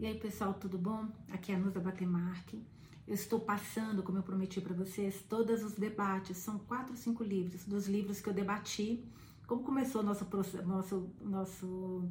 [0.00, 1.08] E aí, pessoal, tudo bom?
[1.28, 2.62] Aqui é a Nusa Batemarque.
[3.04, 6.36] Eu estou passando, como eu prometi para vocês, todos os debates.
[6.36, 9.04] São quatro cinco livros, dos livros que eu debati.
[9.44, 10.24] Como começou nosso
[10.64, 12.08] nosso nosso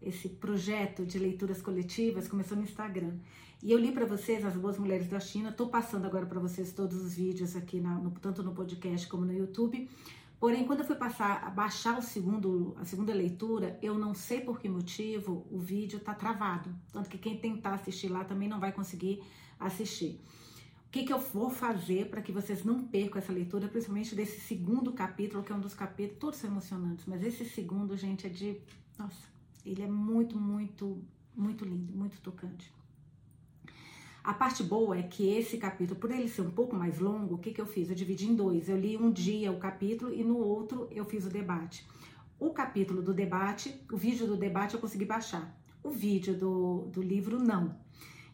[0.00, 2.28] esse projeto de leituras coletivas?
[2.28, 3.16] Começou no Instagram.
[3.64, 5.48] E eu li para vocês As Boas Mulheres da China.
[5.48, 9.24] Estou passando agora para vocês todos os vídeos aqui, na, no, tanto no podcast como
[9.24, 9.90] no YouTube.
[10.40, 14.60] Porém, quando eu fui passar baixar o segundo, a segunda leitura, eu não sei por
[14.60, 16.72] que motivo o vídeo está travado.
[16.92, 19.20] Tanto que quem tentar assistir lá também não vai conseguir
[19.58, 20.20] assistir.
[20.86, 24.40] O que, que eu vou fazer para que vocês não percam essa leitura, principalmente desse
[24.40, 28.30] segundo capítulo, que é um dos capítulos, todos são emocionantes, mas esse segundo, gente, é
[28.30, 28.58] de.
[28.96, 29.28] Nossa,
[29.66, 31.02] ele é muito, muito,
[31.36, 32.72] muito lindo, muito tocante.
[34.28, 37.38] A parte boa é que esse capítulo, por ele ser um pouco mais longo, o
[37.38, 37.88] que, que eu fiz?
[37.88, 38.68] Eu dividi em dois.
[38.68, 41.88] Eu li um dia o capítulo e no outro eu fiz o debate.
[42.38, 45.58] O capítulo do debate, o vídeo do debate eu consegui baixar.
[45.82, 47.74] O vídeo do, do livro, não.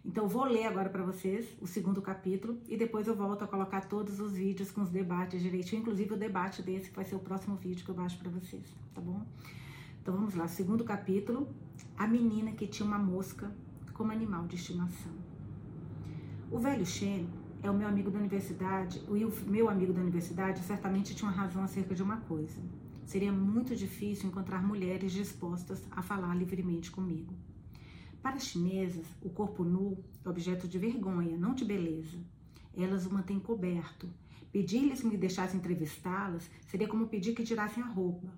[0.04, 3.82] Então, vou ler agora para vocês o segundo capítulo e depois eu volto a colocar
[3.82, 7.20] todos os vídeos com os debates direitinho, inclusive o debate desse que vai ser o
[7.20, 9.24] próximo vídeo que eu baixo para vocês, tá bom?
[10.02, 10.48] Então, vamos lá.
[10.48, 11.46] Segundo capítulo:
[11.96, 13.54] A menina que tinha uma mosca
[13.92, 15.23] como animal de estimação.
[16.50, 17.26] O velho Shen
[17.62, 21.64] é o meu amigo da universidade, o meu amigo da universidade certamente tinha uma razão
[21.64, 22.60] acerca de uma coisa.
[23.06, 27.34] Seria muito difícil encontrar mulheres dispostas a falar livremente comigo.
[28.22, 32.18] Para as chinesas, o corpo nu é objeto de vergonha, não de beleza.
[32.76, 34.08] Elas o mantêm coberto.
[34.52, 38.28] Pedir-lhes que me deixassem entrevistá-las seria como pedir que tirassem a roupa.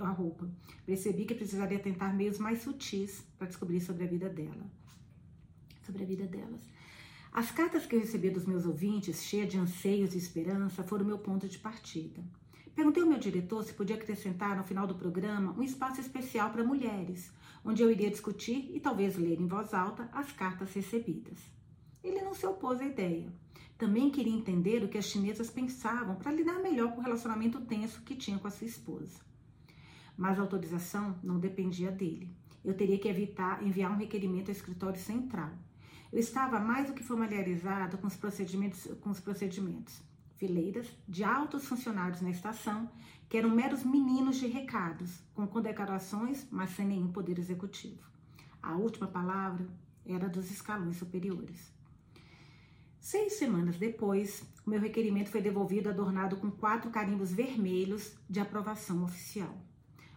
[0.00, 0.48] A roupa.
[0.86, 4.66] Percebi que precisaria tentar meios mais sutis para descobrir sobre a vida dela.
[5.84, 6.60] Sobre a vida delas.
[7.34, 11.16] As cartas que eu recebi dos meus ouvintes, cheias de anseios e esperança, foram meu
[11.16, 12.22] ponto de partida.
[12.74, 16.62] Perguntei ao meu diretor se podia acrescentar no final do programa um espaço especial para
[16.62, 17.32] mulheres,
[17.64, 21.38] onde eu iria discutir e talvez ler em voz alta as cartas recebidas.
[22.04, 23.32] Ele não se opôs à ideia.
[23.78, 28.02] Também queria entender o que as chinesas pensavam para lidar melhor com o relacionamento tenso
[28.02, 29.18] que tinha com a sua esposa.
[30.18, 32.30] Mas a autorização não dependia dele.
[32.62, 35.50] Eu teria que evitar enviar um requerimento ao escritório central.
[36.12, 40.02] Eu estava mais do que familiarizada com os procedimentos, com os procedimentos.
[40.36, 42.90] Fileiras de altos funcionários na estação,
[43.30, 48.02] que eram meros meninos de recados, com condecorações, mas sem nenhum poder executivo.
[48.62, 49.66] A última palavra
[50.04, 51.72] era dos escalões superiores.
[53.00, 59.02] Seis semanas depois, o meu requerimento foi devolvido adornado com quatro carimbos vermelhos de aprovação
[59.02, 59.56] oficial.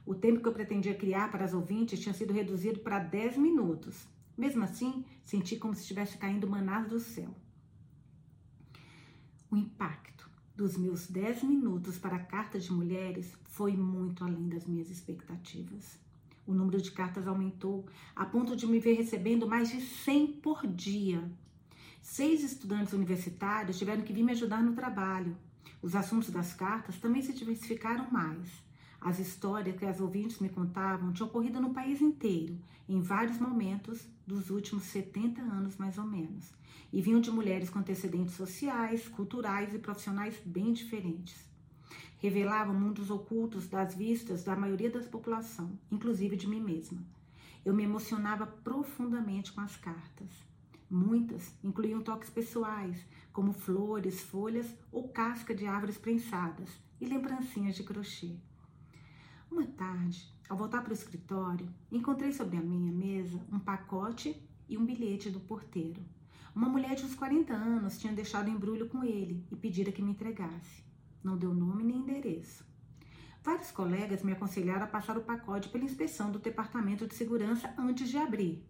[0.06, 4.06] O tempo que eu pretendia criar para as ouvintes tinha sido reduzido para dez minutos,
[4.38, 7.34] mesmo assim, senti como se estivesse caindo manás do céu.
[9.50, 14.90] O impacto dos meus 10 minutos para cartas de mulheres foi muito além das minhas
[14.90, 16.00] expectativas.
[16.48, 17.86] O número de cartas aumentou
[18.16, 21.24] a ponto de me ver recebendo mais de 100 por dia.
[22.02, 25.36] Seis estudantes universitários tiveram que vir me ajudar no trabalho.
[25.82, 28.65] Os assuntos das cartas também se diversificaram mais.
[29.06, 32.58] As histórias que as ouvintes me contavam tinham ocorrido no país inteiro,
[32.90, 36.52] em vários momentos dos últimos 70 anos mais ou menos,
[36.92, 41.36] e vinham de mulheres com antecedentes sociais, culturais e profissionais bem diferentes.
[42.18, 47.06] Revelavam mundos ocultos das vistas da maioria da população, inclusive de mim mesma.
[47.64, 50.32] Eu me emocionava profundamente com as cartas.
[50.90, 52.98] Muitas incluíam toques pessoais,
[53.32, 58.36] como flores, folhas ou casca de árvores prensadas e lembrancinhas de crochê.
[59.56, 64.78] Uma tarde, ao voltar para o escritório, encontrei sobre a minha mesa um pacote e
[64.78, 66.04] um bilhete do porteiro.
[66.54, 70.12] Uma mulher de uns 40 anos tinha deixado embrulho com ele e pedira que me
[70.12, 70.84] entregasse.
[71.24, 72.66] Não deu nome nem endereço.
[73.42, 78.10] Vários colegas me aconselharam a passar o pacote pela inspeção do Departamento de Segurança antes
[78.10, 78.62] de abrir,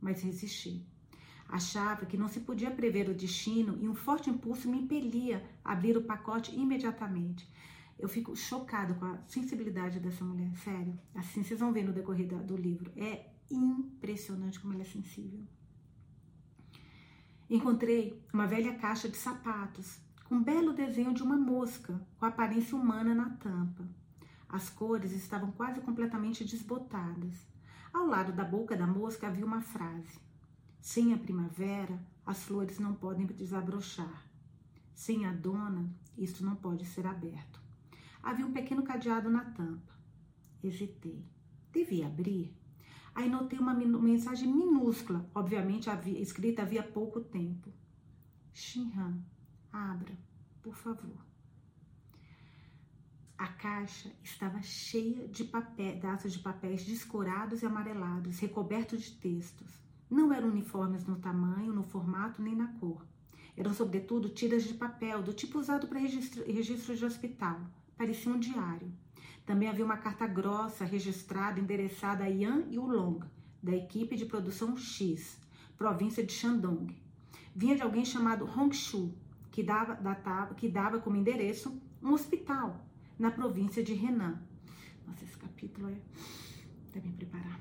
[0.00, 0.84] mas resisti.
[1.48, 5.70] Achava que não se podia prever o destino e um forte impulso me impelia a
[5.70, 7.48] abrir o pacote imediatamente.
[8.02, 10.98] Eu fico chocado com a sensibilidade dessa mulher, sério.
[11.14, 12.90] Assim, vocês vão ver no decorrer do livro.
[12.96, 15.46] É impressionante como ela é sensível.
[17.48, 22.76] Encontrei uma velha caixa de sapatos com um belo desenho de uma mosca com aparência
[22.76, 23.88] humana na tampa.
[24.48, 27.46] As cores estavam quase completamente desbotadas.
[27.92, 30.18] Ao lado da boca da mosca havia uma frase:
[30.80, 34.26] Sem a primavera, as flores não podem desabrochar.
[34.92, 35.88] Sem a dona,
[36.18, 37.61] isto não pode ser aberto.
[38.22, 39.92] Havia um pequeno cadeado na tampa.
[40.62, 41.24] Hesitei.
[41.72, 42.56] Devia abrir?
[43.14, 47.72] Aí notei uma mensagem minúscula, obviamente havia, escrita havia pouco tempo.
[48.52, 49.22] Shinhan,
[49.70, 50.16] abra,
[50.62, 51.18] por favor.
[53.36, 55.44] A caixa estava cheia de
[55.76, 59.82] pedaços de papéis descorados e amarelados, recobertos de textos.
[60.08, 63.04] Não eram uniformes no tamanho, no formato nem na cor.
[63.56, 67.60] Eram, sobretudo, tiras de papel, do tipo usado para registro, registro de hospital.
[67.96, 68.92] Parecia um diário.
[69.44, 73.20] Também havia uma carta grossa registrada, endereçada a Yan Yulong,
[73.62, 75.38] da equipe de produção X,
[75.76, 76.94] província de Shandong.
[77.54, 79.14] Vinha de alguém chamado Hongshu,
[79.50, 82.86] que dava, datava, que dava como endereço um hospital
[83.18, 84.40] na província de Henan.
[85.06, 85.96] Nossa, esse capítulo é.
[86.92, 87.60] Deve me preparar.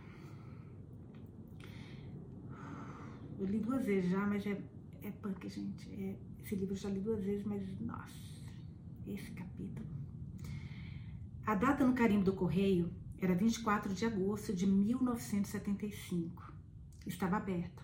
[3.40, 4.62] Eu li duas vezes já, mas é,
[5.02, 5.90] é punk, gente.
[5.94, 8.46] É, esse livro eu já li duas vezes, mas nossa,
[9.08, 9.88] esse capítulo.
[11.46, 16.54] A data no carimbo do correio era 24 de agosto de 1975.
[17.06, 17.84] Estava aberta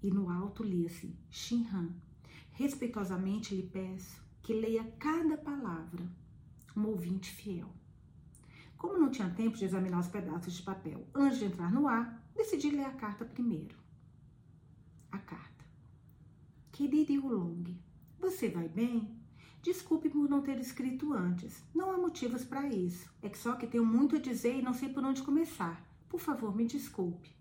[0.00, 1.92] e no alto lia-se Shinhan.
[2.52, 6.08] Respeitosamente lhe peço que leia cada palavra,
[6.76, 7.68] um ouvinte fiel.
[8.76, 12.22] Como não tinha tempo de examinar os pedaços de papel antes de entrar no ar,
[12.34, 13.76] decidi ler a carta primeiro.
[15.10, 15.64] A carta.
[16.70, 17.76] Querido Yulong,
[18.20, 19.13] você vai bem?
[19.64, 21.64] Desculpe por não ter escrito antes.
[21.74, 23.10] Não há motivos para isso.
[23.22, 25.82] É que só que tenho muito a dizer e não sei por onde começar.
[26.06, 27.34] Por favor, me desculpe.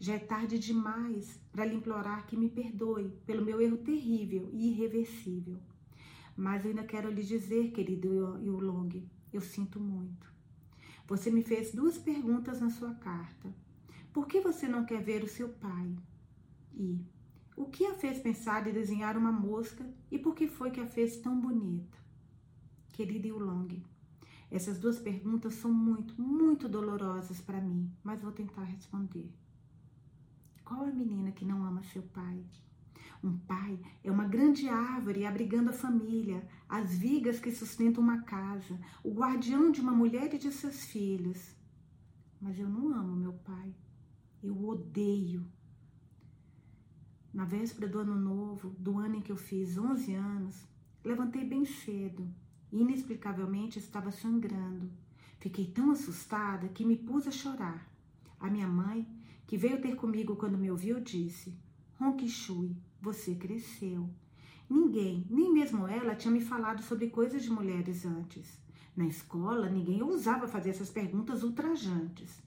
[0.00, 4.72] Já é tarde demais para lhe implorar que me perdoe pelo meu erro terrível e
[4.72, 5.60] irreversível.
[6.36, 10.26] Mas ainda quero lhe dizer, querido Yulong, eu sinto muito.
[11.06, 13.54] Você me fez duas perguntas na sua carta.
[14.12, 15.96] Por que você não quer ver o seu pai?
[16.74, 17.00] E
[17.56, 20.86] o que a fez pensar em desenhar uma mosca e por que foi que a
[20.86, 21.96] fez tão bonita?
[22.92, 23.82] Querida Yulong,
[24.50, 29.32] essas duas perguntas são muito, muito dolorosas para mim, mas vou tentar responder.
[30.64, 32.44] Qual a menina que não ama seu pai?
[33.24, 38.78] Um pai é uma grande árvore abrigando a família, as vigas que sustentam uma casa,
[39.02, 41.56] o guardião de uma mulher e de seus filhos.
[42.40, 43.74] Mas eu não amo meu pai.
[44.42, 45.44] Eu odeio.
[47.36, 50.66] Na véspera do ano novo, do ano em que eu fiz 11 anos,
[51.04, 52.26] levantei bem cedo
[52.72, 54.90] e inexplicavelmente estava sangrando.
[55.38, 57.86] Fiquei tão assustada que me pus a chorar.
[58.40, 59.06] A minha mãe
[59.46, 61.54] que veio ter comigo quando me ouviu, disse:
[62.00, 64.08] Ronkishui, você cresceu.
[64.66, 68.58] Ninguém, nem mesmo ela, tinha me falado sobre coisas de mulheres antes.
[68.96, 72.42] Na escola, ninguém ousava fazer essas perguntas ultrajantes.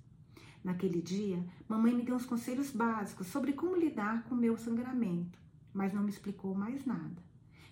[0.63, 5.39] Naquele dia, mamãe me deu uns conselhos básicos sobre como lidar com o meu sangramento,
[5.73, 7.23] mas não me explicou mais nada.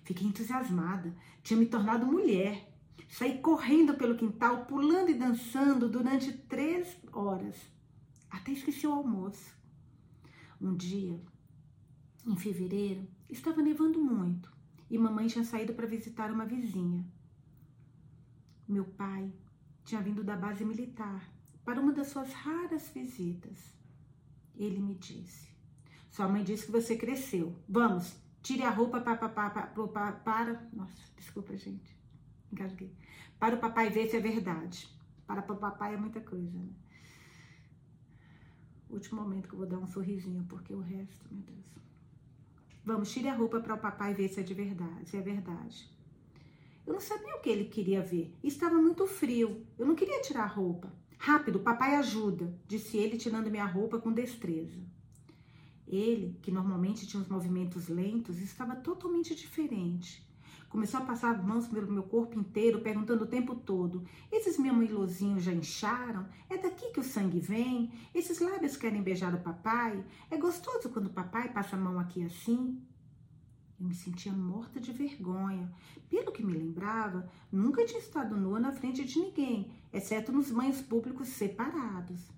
[0.03, 1.13] Fiquei entusiasmada,
[1.43, 2.73] tinha me tornado mulher.
[3.09, 7.55] Saí correndo pelo quintal, pulando e dançando durante três horas.
[8.29, 9.55] Até esqueci o almoço.
[10.59, 11.21] Um dia,
[12.25, 14.51] em fevereiro, estava nevando muito
[14.89, 17.05] e mamãe tinha saído para visitar uma vizinha.
[18.67, 19.31] Meu pai
[19.83, 21.29] tinha vindo da base militar
[21.67, 23.57] para uma das suas raras visitas.
[24.55, 25.49] Ele me disse:
[26.09, 27.53] Sua mãe disse que você cresceu.
[27.67, 30.69] Vamos, tire a roupa para, para, para, para.
[30.71, 31.93] Nossa, desculpa, gente.
[32.53, 32.95] Engasguei.
[33.37, 34.87] Para o papai ver se é verdade.
[35.27, 36.69] Para o papai é muita coisa, né?
[38.89, 41.65] Último momento que eu vou dar um sorrisinho, porque o resto, meu Deus.
[42.85, 45.91] Vamos, tire a roupa para o papai ver se é de verdade, se é verdade.
[46.85, 48.33] Eu não sabia o que ele queria ver.
[48.41, 49.67] Estava muito frio.
[49.77, 50.89] Eu não queria tirar a roupa.
[51.17, 54.79] Rápido, papai ajuda, disse ele, tirando minha roupa com destreza.
[55.87, 60.27] Ele, que normalmente tinha os movimentos lentos, estava totalmente diferente.
[60.69, 65.53] Começou a passar mãos pelo meu corpo inteiro, perguntando o tempo todo: Esses mamilozinhos já
[65.53, 66.27] incharam?
[66.49, 67.91] É daqui que o sangue vem?
[68.13, 70.03] Esses lábios querem beijar o papai?
[70.29, 72.81] É gostoso quando o papai passa a mão aqui assim?
[73.79, 75.71] Eu me sentia morta de vergonha.
[76.09, 80.81] Pelo que me lembrava, nunca tinha estado nua na frente de ninguém, exceto nos banhos
[80.81, 82.31] públicos separados.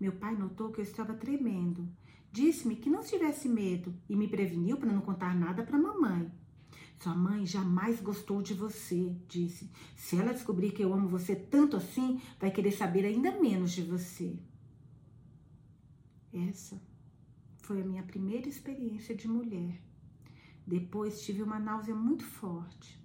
[0.00, 1.88] Meu pai notou que eu estava tremendo.
[2.32, 6.30] Disse-me que não tivesse medo e me preveniu para não contar nada para mamãe.
[6.98, 9.70] Sua mãe jamais gostou de você, disse.
[9.96, 13.82] Se ela descobrir que eu amo você tanto assim, vai querer saber ainda menos de
[13.82, 14.38] você.
[16.32, 16.80] Essa
[17.62, 19.89] foi a minha primeira experiência de mulher.
[20.70, 22.96] Depois tive uma náusea muito forte.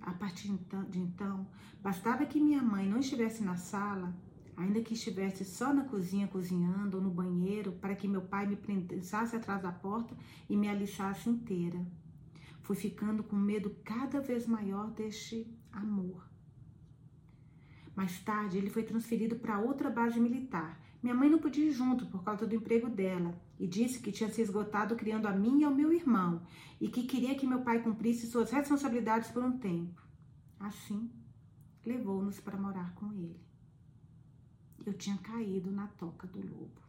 [0.00, 0.48] A partir
[0.88, 1.46] de então,
[1.82, 4.16] bastava que minha mãe não estivesse na sala,
[4.56, 8.56] ainda que estivesse só na cozinha cozinhando ou no banheiro, para que meu pai me
[8.56, 10.16] prensasse atrás da porta
[10.48, 11.86] e me aliçasse inteira.
[12.62, 16.26] Fui ficando com medo cada vez maior deste amor.
[17.94, 20.80] Mais tarde, ele foi transferido para outra base militar.
[21.02, 24.30] Minha mãe não podia ir junto por causa do emprego dela e disse que tinha
[24.30, 26.42] se esgotado criando a mim e ao meu irmão
[26.80, 30.02] e que queria que meu pai cumprisse suas responsabilidades por um tempo.
[30.58, 31.10] Assim,
[31.84, 33.40] levou-nos para morar com ele.
[34.84, 36.82] Eu tinha caído na toca do lobo.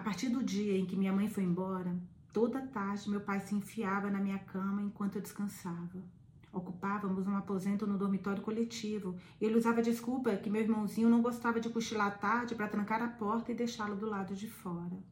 [0.00, 1.96] partir do dia em que minha mãe foi embora,
[2.32, 6.02] toda tarde meu pai se enfiava na minha cama enquanto eu descansava.
[6.52, 9.16] Ocupávamos um aposento no dormitório coletivo.
[9.40, 13.08] Ele usava desculpa que meu irmãozinho não gostava de cochilar à tarde para trancar a
[13.08, 15.02] porta e deixá-lo do lado de fora.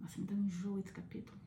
[0.00, 1.38] Nossa, me dá um enjoo esse capítulo.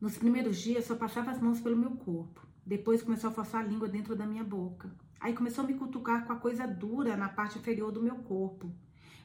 [0.00, 2.46] Nos primeiros dias, só passava as mãos pelo meu corpo.
[2.64, 4.88] Depois começou a forçar a língua dentro da minha boca.
[5.18, 8.72] Aí começou a me cutucar com a coisa dura na parte inferior do meu corpo.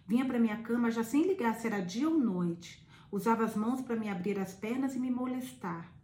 [0.07, 2.85] Vinha para minha cama já sem ligar se era dia ou noite.
[3.11, 5.94] Usava as mãos para me abrir as pernas e me molestar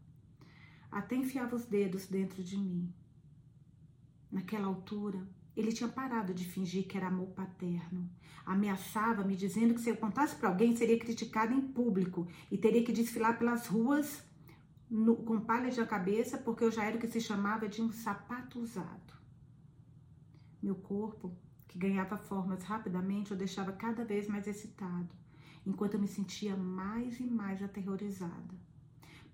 [0.92, 2.94] até enfiava os dedos dentro de mim.
[4.32, 8.10] Naquela altura, ele tinha parado de fingir que era amor paterno.
[8.46, 12.84] Ameaçava me dizendo que se eu contasse para alguém seria criticada em público e teria
[12.84, 14.24] que desfilar pelas ruas
[14.90, 17.92] no, com palha na cabeça porque eu já era o que se chamava de um
[17.92, 19.14] sapato usado.
[20.62, 21.36] Meu corpo,
[21.68, 25.10] que ganhava formas rapidamente, eu deixava cada vez mais excitado,
[25.66, 28.71] enquanto eu me sentia mais e mais aterrorizada.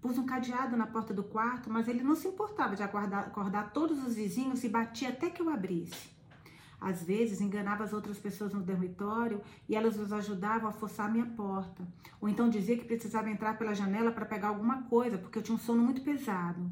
[0.01, 3.71] Pus um cadeado na porta do quarto, mas ele não se importava de acordar, acordar
[3.73, 6.15] todos os vizinhos e batia até que eu abrisse.
[6.79, 11.11] Às vezes enganava as outras pessoas no dormitório e elas nos ajudavam a forçar a
[11.11, 11.87] minha porta.
[12.21, 15.55] Ou então dizia que precisava entrar pela janela para pegar alguma coisa, porque eu tinha
[15.55, 16.71] um sono muito pesado.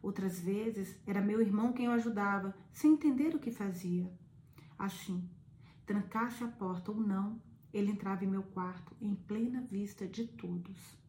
[0.00, 4.10] Outras vezes era meu irmão quem eu ajudava, sem entender o que fazia.
[4.78, 5.28] Assim,
[5.84, 10.99] trancasse a porta ou não, ele entrava em meu quarto em plena vista de todos.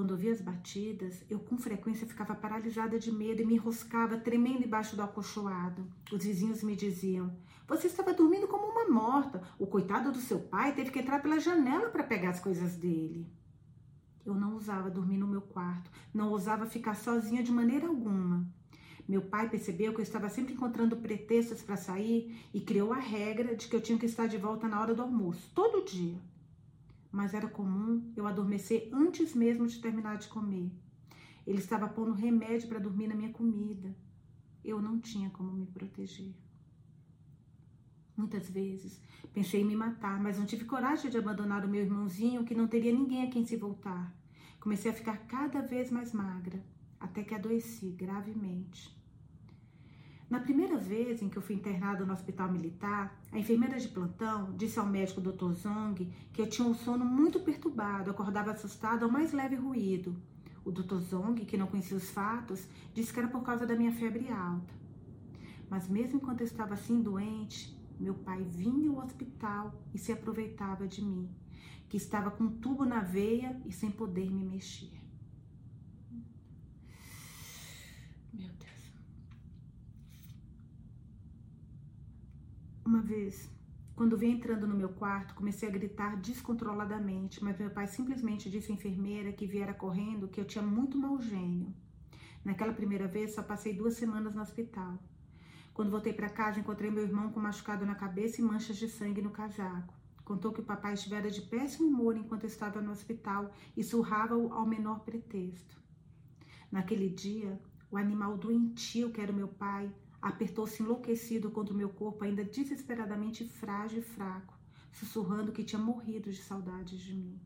[0.00, 4.64] Quando ouvia as batidas, eu com frequência ficava paralisada de medo e me enroscava tremendo
[4.64, 5.86] embaixo do acolchoado.
[6.10, 7.36] Os vizinhos me diziam:
[7.68, 9.42] Você estava dormindo como uma morta.
[9.58, 13.30] O coitado do seu pai teve que entrar pela janela para pegar as coisas dele.
[14.24, 18.48] Eu não ousava dormir no meu quarto, não ousava ficar sozinha de maneira alguma.
[19.06, 23.54] Meu pai percebeu que eu estava sempre encontrando pretextos para sair e criou a regra
[23.54, 26.29] de que eu tinha que estar de volta na hora do almoço, todo dia
[27.10, 30.70] mas era comum eu adormecer antes mesmo de terminar de comer.
[31.46, 33.94] Ele estava pondo remédio para dormir na minha comida.
[34.64, 36.34] Eu não tinha como me proteger.
[38.16, 39.00] Muitas vezes
[39.32, 42.68] pensei em me matar, mas não tive coragem de abandonar o meu irmãozinho que não
[42.68, 44.14] teria ninguém a quem se voltar.
[44.60, 46.62] Comecei a ficar cada vez mais magra,
[47.00, 48.99] até que adoeci gravemente.
[50.30, 54.52] Na primeira vez em que eu fui internado no hospital militar, a enfermeira de plantão
[54.56, 55.50] disse ao médico Dr.
[55.54, 60.14] Zong que eu tinha um sono muito perturbado, acordava assustado ao mais leve ruído.
[60.64, 60.98] O Dr.
[60.98, 64.72] Zong, que não conhecia os fatos, disse que era por causa da minha febre alta.
[65.68, 70.86] Mas mesmo enquanto eu estava assim doente, meu pai vinha ao hospital e se aproveitava
[70.86, 71.28] de mim,
[71.88, 74.99] que estava com um tubo na veia e sem poder me mexer.
[82.90, 83.48] Uma vez,
[83.94, 88.72] quando vi entrando no meu quarto, comecei a gritar descontroladamente, mas meu pai simplesmente disse
[88.72, 91.72] à enfermeira que viera correndo que eu tinha muito mau gênio.
[92.44, 94.98] Naquela primeira vez, só passei duas semanas no hospital.
[95.72, 99.22] Quando voltei para casa, encontrei meu irmão com machucado na cabeça e manchas de sangue
[99.22, 99.94] no casaco.
[100.24, 104.66] Contou que o papai estivera de péssimo humor enquanto estava no hospital e surrava-o ao
[104.66, 105.80] menor pretexto.
[106.72, 107.56] Naquele dia,
[107.88, 112.44] o animal doentio que era o meu pai Apertou-se enlouquecido contra o meu corpo, ainda
[112.44, 114.58] desesperadamente frágil e fraco,
[114.92, 117.40] sussurrando que tinha morrido de saudades de mim.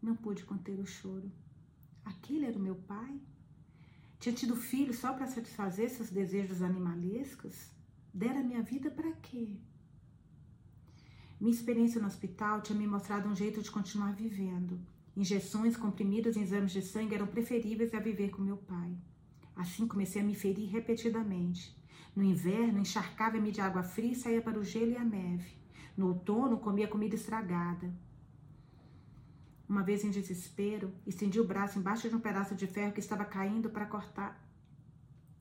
[0.00, 1.30] Não pude conter o choro.
[2.04, 3.20] Aquele era o meu pai?
[4.18, 7.70] Tinha tido filho só para satisfazer seus desejos animalescos?
[8.14, 9.56] Dera minha vida para quê?
[11.38, 14.80] Minha experiência no hospital tinha me mostrado um jeito de continuar vivendo.
[15.14, 18.96] Injeções, comprimidos e exames de sangue eram preferíveis a viver com meu pai.
[19.56, 21.74] Assim comecei a me ferir repetidamente.
[22.14, 25.56] No inverno, encharcava-me de água fria e saía para o gelo e a neve.
[25.96, 27.90] No outono, comia comida estragada.
[29.66, 33.24] Uma vez em desespero, estendi o braço embaixo de um pedaço de ferro que estava
[33.24, 34.46] caindo para cortar.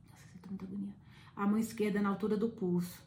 [0.09, 0.95] Nossa, muita agonia.
[1.35, 3.03] A mão esquerda na altura do pulso.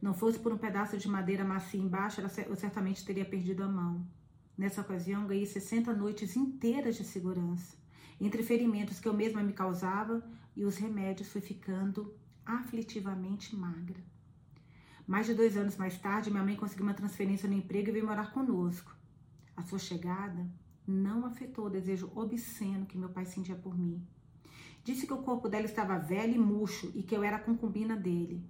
[0.00, 4.04] Não fosse por um pedaço de madeira macia embaixo, eu certamente teria perdido a mão.
[4.58, 7.81] Nessa ocasião, ganhei 60 noites inteiras de segurança.
[8.24, 10.22] Entre ferimentos que eu mesma me causava
[10.54, 12.14] e os remédios, fui ficando
[12.46, 14.00] aflitivamente magra.
[15.04, 18.06] Mais de dois anos mais tarde, minha mãe conseguiu uma transferência no emprego e veio
[18.06, 18.94] morar conosco.
[19.56, 20.48] A sua chegada
[20.86, 24.00] não afetou o desejo obsceno que meu pai sentia por mim.
[24.84, 28.40] Disse que o corpo dela estava velho e murcho e que eu era concubina dele.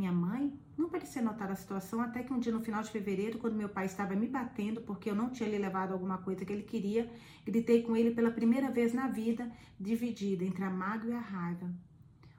[0.00, 3.38] Minha mãe não parecia notar a situação até que um dia no final de fevereiro,
[3.38, 6.50] quando meu pai estava me batendo porque eu não tinha lhe levado alguma coisa que
[6.50, 7.12] ele queria,
[7.44, 11.70] gritei com ele pela primeira vez na vida, dividida entre a mágoa e a raiva.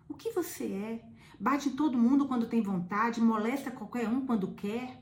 [0.10, 1.06] O que você é?
[1.40, 5.00] Bate em todo mundo quando tem vontade, molesta qualquer um quando quer?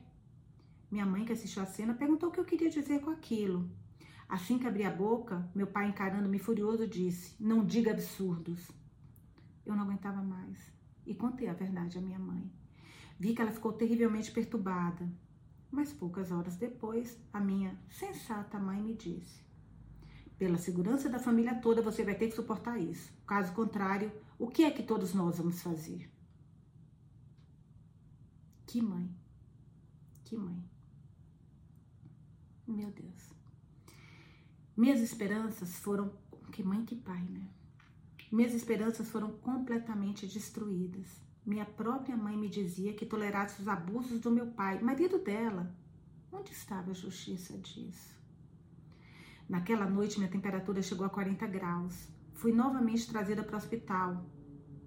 [0.90, 3.70] Minha mãe, que assistiu a cena, perguntou o que eu queria dizer com aquilo.
[4.28, 8.70] Assim que abri a boca, meu pai, encarando-me furioso, disse: Não diga absurdos.
[9.64, 12.50] Eu não aguentava mais e contei a verdade à minha mãe.
[13.18, 15.10] Vi que ela ficou terrivelmente perturbada,
[15.70, 19.44] mas poucas horas depois, a minha sensata mãe me disse:
[20.38, 23.12] Pela segurança da família toda, você vai ter que suportar isso.
[23.26, 26.10] Caso contrário, o que é que todos nós vamos fazer?
[28.66, 29.14] Que mãe.
[30.24, 30.64] Que mãe.
[32.66, 33.34] Meu Deus.
[34.76, 36.12] Minhas esperanças foram.
[36.52, 37.48] Que mãe, que pai, né?
[38.30, 41.20] Minhas esperanças foram completamente destruídas.
[41.44, 45.74] Minha própria mãe me dizia que tolerasse os abusos do meu pai, marido dela.
[46.30, 48.16] Onde estava a justiça disso?
[49.48, 52.08] Naquela noite, minha temperatura chegou a 40 graus.
[52.34, 54.24] Fui novamente trazida para o hospital,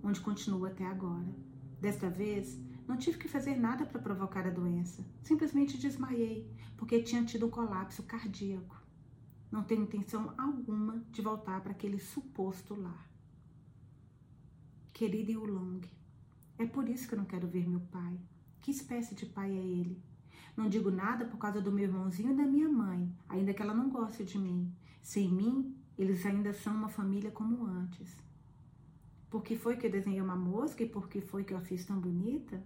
[0.01, 1.35] onde continuo até agora.
[1.81, 2.57] Desta vez,
[2.87, 5.05] não tive que fazer nada para provocar a doença.
[5.21, 8.81] Simplesmente desmaiei, porque tinha tido um colapso cardíaco.
[9.51, 13.12] Não tenho intenção alguma de voltar para aquele suposto lar.
[15.03, 15.81] Querido Yulong,
[16.57, 18.17] é por isso que eu não quero ver meu pai.
[18.61, 20.01] Que espécie de pai é ele?
[20.55, 23.73] Não digo nada por causa do meu irmãozinho e da minha mãe, ainda que ela
[23.73, 24.73] não goste de mim.
[25.01, 28.15] Sem mim, eles ainda são uma família como antes.
[29.29, 31.61] Por que foi que eu desenhei uma mosca e por que foi que eu a
[31.61, 32.65] fiz tão bonita?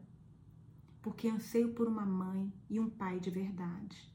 [1.02, 4.14] Porque anseio por uma mãe e um pai de verdade.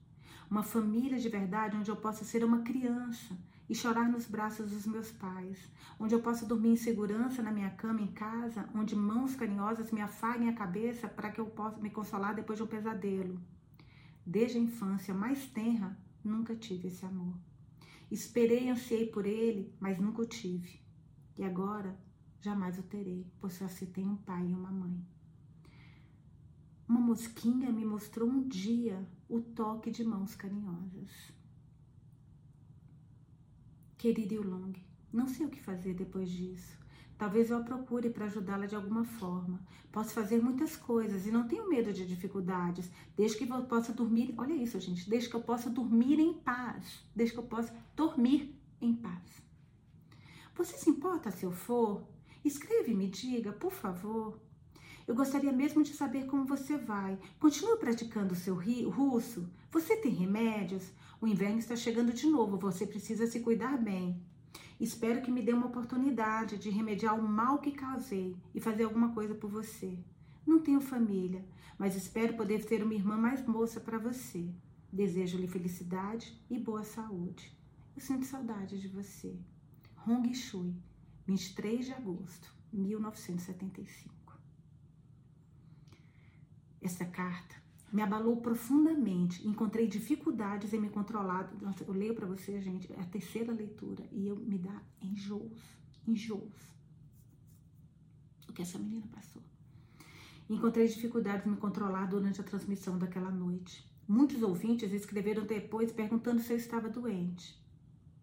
[0.48, 3.36] Uma família de verdade onde eu possa ser uma criança
[3.72, 5.58] e chorar nos braços dos meus pais,
[5.98, 10.02] onde eu possa dormir em segurança na minha cama em casa, onde mãos carinhosas me
[10.02, 13.40] afaguem a cabeça para que eu possa me consolar depois de um pesadelo.
[14.26, 17.34] Desde a infância mais tenra, nunca tive esse amor.
[18.10, 20.82] Esperei e ansiei por ele, mas nunca o tive.
[21.38, 21.98] E agora
[22.42, 25.02] jamais o terei, pois só se tem um pai e uma mãe.
[26.86, 31.32] Uma mosquinha me mostrou um dia o toque de mãos carinhosas.
[34.02, 34.72] Querida Yulong,
[35.12, 36.76] não sei o que fazer depois disso.
[37.16, 39.64] Talvez eu a procure para ajudá-la de alguma forma.
[39.92, 44.34] Posso fazer muitas coisas e não tenho medo de dificuldades, desde que eu possa dormir.
[44.36, 45.08] Olha isso, gente.
[45.08, 47.04] Desde que eu possa dormir em paz.
[47.14, 49.40] Desde que eu possa dormir em paz.
[50.56, 52.02] Você se importa se eu for?
[52.44, 54.36] Escreve e me diga, por favor.
[55.06, 57.16] Eu gostaria mesmo de saber como você vai.
[57.38, 58.56] Continua praticando o seu
[58.90, 59.48] russo?
[59.70, 60.90] Você tem remédios?
[61.22, 64.20] O inverno está chegando de novo, você precisa se cuidar bem.
[64.80, 69.14] Espero que me dê uma oportunidade de remediar o mal que causei e fazer alguma
[69.14, 69.96] coisa por você.
[70.44, 71.46] Não tenho família,
[71.78, 74.52] mas espero poder ter uma irmã mais moça para você.
[74.92, 77.56] Desejo-lhe felicidade e boa saúde.
[77.94, 79.38] Eu sinto saudade de você.
[80.04, 80.74] Hong Shui,
[81.24, 84.12] 23 de agosto, 1975.
[86.80, 87.61] Essa carta
[87.92, 89.46] me abalou profundamente.
[89.46, 91.52] Encontrei dificuldades em me controlar.
[91.86, 95.60] Eu leio para você, gente, é a terceira leitura e eu me dá enjoos,
[96.08, 96.72] enjoos.
[98.48, 99.42] O que essa menina passou.
[100.48, 103.86] Encontrei dificuldades em me controlar durante a transmissão daquela noite.
[104.08, 107.60] Muitos ouvintes escreveram depois perguntando se eu estava doente.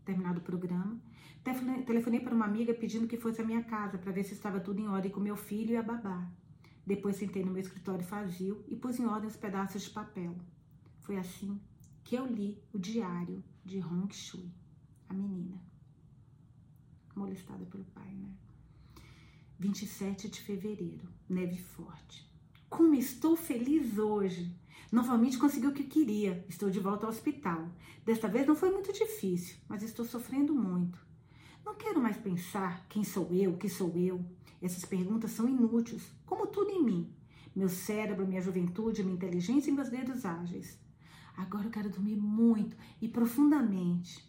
[0.03, 0.99] Terminado o programa,
[1.85, 4.79] telefonei para uma amiga pedindo que fosse à minha casa para ver se estava tudo
[4.79, 6.27] em ordem com meu filho e a babá.
[6.85, 10.35] Depois sentei no meu escritório vazio e pus em ordem os pedaços de papel.
[11.01, 11.59] Foi assim
[12.03, 14.51] que eu li o diário de Hong Shui,
[15.07, 15.61] a menina.
[17.15, 18.31] Molestada pelo pai, né?
[19.59, 22.27] 27 de fevereiro, neve forte.
[22.69, 24.55] Como estou feliz hoje!
[24.91, 26.43] Novamente consegui o que queria.
[26.49, 27.69] Estou de volta ao hospital.
[28.03, 30.97] Desta vez não foi muito difícil, mas estou sofrendo muito.
[31.63, 34.25] Não quero mais pensar quem sou eu, que sou eu.
[34.61, 37.13] Essas perguntas são inúteis, como tudo em mim.
[37.55, 40.79] Meu cérebro, minha juventude, minha inteligência e meus dedos ágeis.
[41.35, 44.27] Agora eu quero dormir muito e profundamente.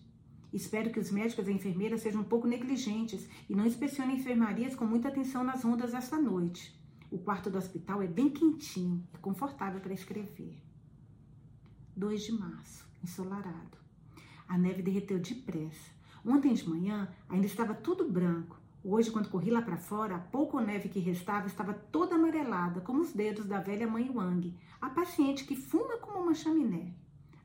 [0.53, 4.85] Espero que os médicos e enfermeiras sejam um pouco negligentes e não inspecionem enfermarias com
[4.85, 6.79] muita atenção nas ondas esta noite.
[7.11, 10.57] O quarto do hospital é bem quentinho e confortável para escrever.
[11.97, 13.79] 2 de março, ensolarado.
[14.47, 15.91] A neve derreteu depressa.
[16.25, 18.60] Ontem de manhã ainda estava tudo branco.
[18.83, 23.03] Hoje, quando corri lá para fora, a pouco neve que restava estava toda amarelada, como
[23.03, 26.95] os dedos da velha mãe Wang, a paciente que fuma como uma chaminé.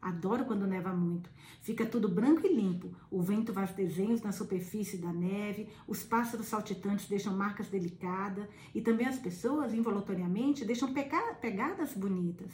[0.01, 1.29] Adoro quando neva muito.
[1.61, 2.95] Fica tudo branco e limpo.
[3.11, 8.79] O vento faz desenhos na superfície da neve, os pássaros saltitantes deixam marcas delicadas e
[8.81, 12.53] também as pessoas, involuntariamente, deixam pegadas bonitas.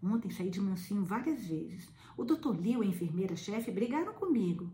[0.00, 1.88] Ontem saí de mansinho várias vezes.
[2.16, 2.54] O Dr.
[2.60, 4.70] Liu e a enfermeira-chefe brigaram comigo.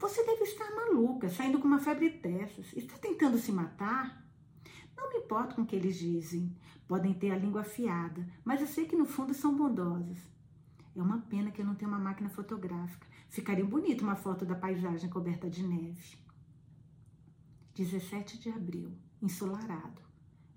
[0.00, 2.72] Você deve estar maluca, saindo com uma febre dessas.
[2.74, 4.26] Está tentando se matar?
[4.96, 6.56] Não me importo com o que eles dizem.
[6.88, 10.18] Podem ter a língua afiada, mas eu sei que no fundo são bondosos.
[10.96, 13.06] É uma pena que eu não tenho uma máquina fotográfica.
[13.28, 16.18] Ficaria bonito uma foto da paisagem coberta de neve.
[17.74, 20.00] 17 de abril, ensolarado.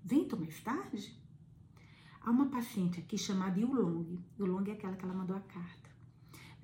[0.02, 1.22] Vento mais tarde?
[2.22, 4.18] Há uma paciente aqui chamada Yulong.
[4.38, 5.83] Yulong é aquela que ela mandou a carta.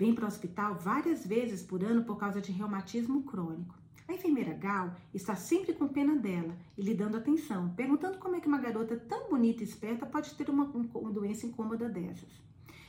[0.01, 3.75] Vem para o hospital várias vezes por ano por causa de reumatismo crônico.
[4.09, 8.41] A enfermeira Gal está sempre com pena dela e lhe dando atenção, perguntando como é
[8.41, 12.31] que uma garota tão bonita e esperta pode ter uma, uma doença incômoda dessas.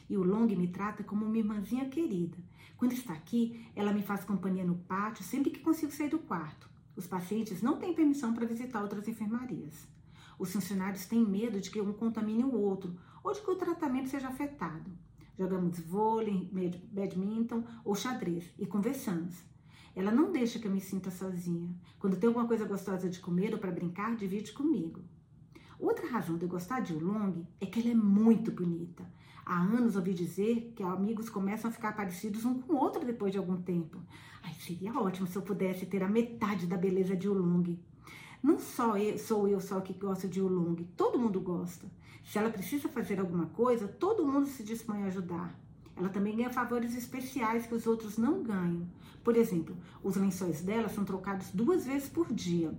[0.10, 2.38] E o Long me trata como uma irmãzinha querida.
[2.78, 6.70] Quando está aqui, ela me faz companhia no pátio sempre que consigo sair do quarto.
[6.96, 9.86] Os pacientes não têm permissão para visitar outras enfermarias.
[10.40, 14.08] Os funcionários têm medo de que um contamine o outro ou de que o tratamento
[14.08, 14.90] seja afetado.
[15.42, 16.48] Jogamos vôlei,
[16.92, 19.44] badminton ou xadrez e conversamos.
[19.96, 21.76] Ela não deixa que eu me sinta sozinha.
[21.98, 25.02] Quando tem alguma coisa gostosa de comer ou para brincar, divide comigo.
[25.80, 29.04] Outra razão de eu gostar de Oolong é que ela é muito bonita.
[29.44, 33.32] Há anos ouvi dizer que amigos começam a ficar parecidos um com o outro depois
[33.32, 33.98] de algum tempo.
[34.44, 37.80] Ai, seria ótimo se eu pudesse ter a metade da beleza de Oolong.
[38.44, 41.88] Não só eu, sou eu só que gosto de Oolong, todo mundo gosta.
[42.24, 45.60] Se ela precisa fazer alguma coisa, todo mundo se dispõe a ajudar.
[45.96, 48.88] Ela também ganha favores especiais que os outros não ganham.
[49.24, 52.74] Por exemplo, os lençóis dela são trocados duas vezes por dia.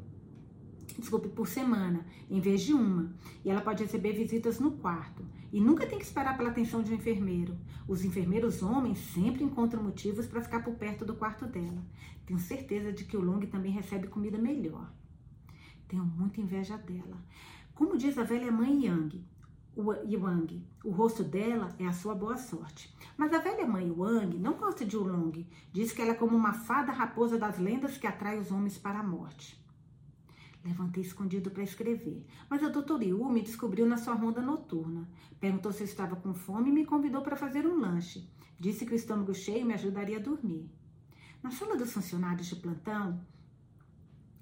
[0.99, 3.15] Desculpe, por semana, em vez de uma.
[3.45, 5.25] E ela pode receber visitas no quarto.
[5.53, 7.57] E nunca tem que esperar pela atenção de um enfermeiro.
[7.87, 11.85] Os enfermeiros homens sempre encontram motivos para ficar por perto do quarto dela.
[12.27, 14.93] Tenho certeza de que o Long também recebe comida melhor.
[15.89, 17.23] Tenho muita inveja dela.
[17.75, 19.25] Como diz a velha mãe Yang,
[19.77, 20.67] Wang.
[20.85, 22.95] O rosto dela é a sua boa sorte.
[23.17, 25.47] Mas a velha mãe Wang não gosta de Oolong.
[25.73, 28.99] Diz que ela é como uma fada raposa das lendas que atrai os homens para
[28.99, 29.61] a morte.
[30.65, 35.09] Levantei escondido para escrever, mas a doutora Yu me descobriu na sua ronda noturna.
[35.41, 38.31] Perguntou se eu estava com fome e me convidou para fazer um lanche.
[38.61, 40.71] Disse que o estômago cheio me ajudaria a dormir.
[41.43, 43.21] Na sala dos funcionários de plantão,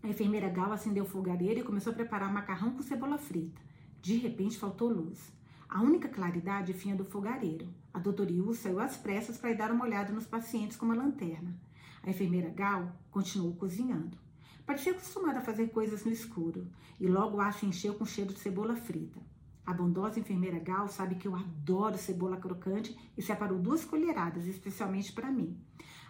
[0.02, 3.69] a enfermeira Gal acendeu o fogareiro e começou a preparar macarrão com cebola frita.
[4.02, 5.30] De repente faltou luz.
[5.68, 7.68] A única claridade vinha do fogareiro.
[7.92, 10.94] A doutora Yu saiu às pressas para ir dar uma olhada nos pacientes com uma
[10.94, 11.54] lanterna.
[12.02, 14.16] A enfermeira Gal continuou cozinhando.
[14.64, 16.66] Parecia acostumada a fazer coisas no escuro,
[16.98, 19.20] e logo o ar se encheu com cheiro de cebola frita.
[19.66, 25.12] A bondosa enfermeira Gal sabe que eu adoro cebola crocante e separou duas colheradas, especialmente
[25.12, 25.56] para mim.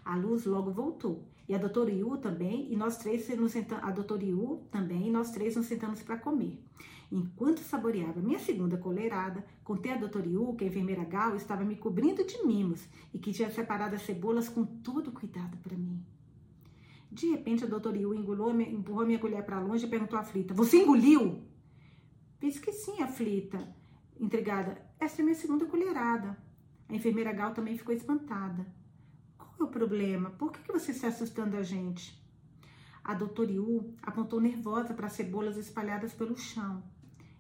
[0.04, 3.90] A luz logo voltou, e a doutora Yu também, e nós três nos sentamos, a
[3.90, 6.62] doutora Yu também, e nós três nos sentamos para comer.
[7.12, 11.74] Enquanto saboreava minha segunda colherada, contei a doutora Yu que a enfermeira Gal estava me
[11.74, 16.00] cobrindo de mimos e que tinha separado as cebolas com todo cuidado para mim.
[17.10, 20.82] De repente, a doutora Yu engolou, empurrou minha colher para longe e perguntou aflita: Você
[20.82, 21.42] engoliu?
[22.40, 23.58] Disse que sim, aflita.
[24.18, 26.38] Intrigada, essa é minha segunda colherada.
[26.88, 28.64] A enfermeira Gal também ficou espantada.
[29.60, 30.30] É o problema?
[30.30, 32.18] Por que, que você está assustando a gente?
[33.04, 36.82] A doutora Yu apontou nervosa para as cebolas espalhadas pelo chão.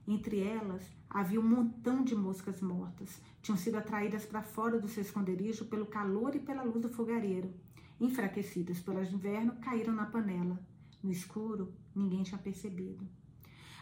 [0.06, 3.18] Entre elas havia um montão de moscas mortas.
[3.40, 7.54] Tinham sido atraídas para fora do seu esconderijo pelo calor e pela luz do fogareiro.
[7.98, 10.60] Enfraquecidas pelo inverno, caíram na panela.
[11.02, 13.08] No escuro, ninguém tinha percebido.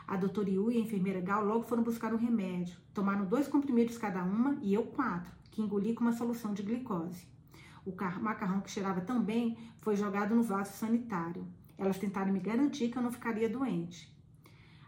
[0.06, 2.78] A doutora Yu e a enfermeira Gal logo foram buscar um remédio.
[2.94, 7.26] Tomaram dois comprimidos cada uma e eu quatro, que engoli com uma solução de glicose.
[7.88, 11.46] O macarrão que cheirava tão bem foi jogado no vaso sanitário.
[11.78, 14.14] Elas tentaram me garantir que eu não ficaria doente.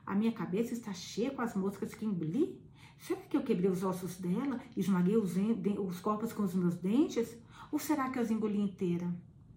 [0.05, 2.61] A minha cabeça está cheia com as moscas que engoli?
[2.99, 5.35] Será que eu quebrei os ossos dela e esmaguei os,
[5.79, 7.39] os corpos com os meus dentes?
[7.73, 9.11] Ou será que eu as engoli inteira?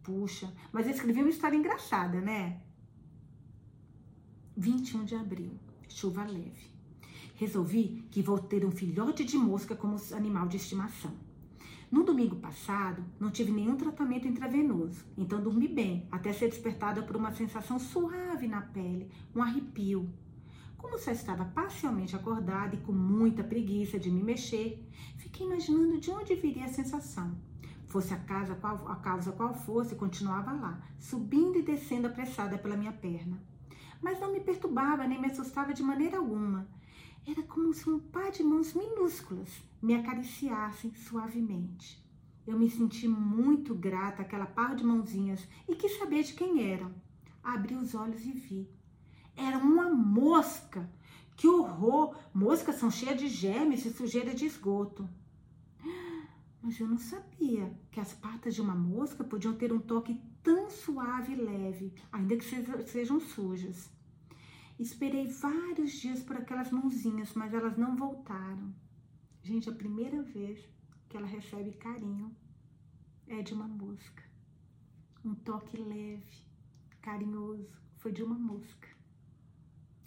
[0.03, 2.62] Puxa, mas eu escrevi uma história engraçada, né?
[4.56, 6.71] 21 de abril, chuva leve.
[7.36, 11.13] Resolvi que vou ter um filhote de mosca como animal de estimação.
[11.93, 17.15] No domingo passado, não tive nenhum tratamento intravenoso, então dormi bem, até ser despertada por
[17.15, 20.12] uma sensação suave na pele, um arrepio.
[20.75, 24.84] Como só estava parcialmente acordada e com muita preguiça de me mexer,
[25.17, 27.38] fiquei imaginando de onde viria a sensação.
[27.86, 32.75] Fosse a, casa, qual, a causa qual fosse, continuava lá, subindo e descendo apressada pela
[32.75, 33.39] minha perna.
[34.01, 36.67] Mas não me perturbava nem me assustava de maneira alguma.
[37.25, 39.49] Era como se um par de mãos minúsculas
[39.81, 42.03] me acariciassem suavemente.
[42.45, 46.93] Eu me senti muito grata àquela par de mãozinhas e quis saber de quem eram.
[47.41, 48.69] Abri os olhos e vi.
[49.38, 50.91] Era uma mosca.
[51.38, 52.13] Que horror!
[52.33, 55.07] Moscas são cheias de germes e sujeira de esgoto.
[56.62, 60.69] Mas eu não sabia que as patas de uma mosca podiam ter um toque tão
[60.69, 62.45] suave e leve, ainda que
[62.86, 63.89] sejam sujas.
[64.79, 68.73] Esperei vários dias por aquelas mãozinhas, mas elas não voltaram.
[69.43, 70.67] Gente, a primeira vez
[71.07, 72.36] que ela recebe carinho
[73.27, 74.23] é de uma mosca.
[75.23, 76.43] Um toque leve,
[77.01, 78.88] carinhoso, foi de uma mosca.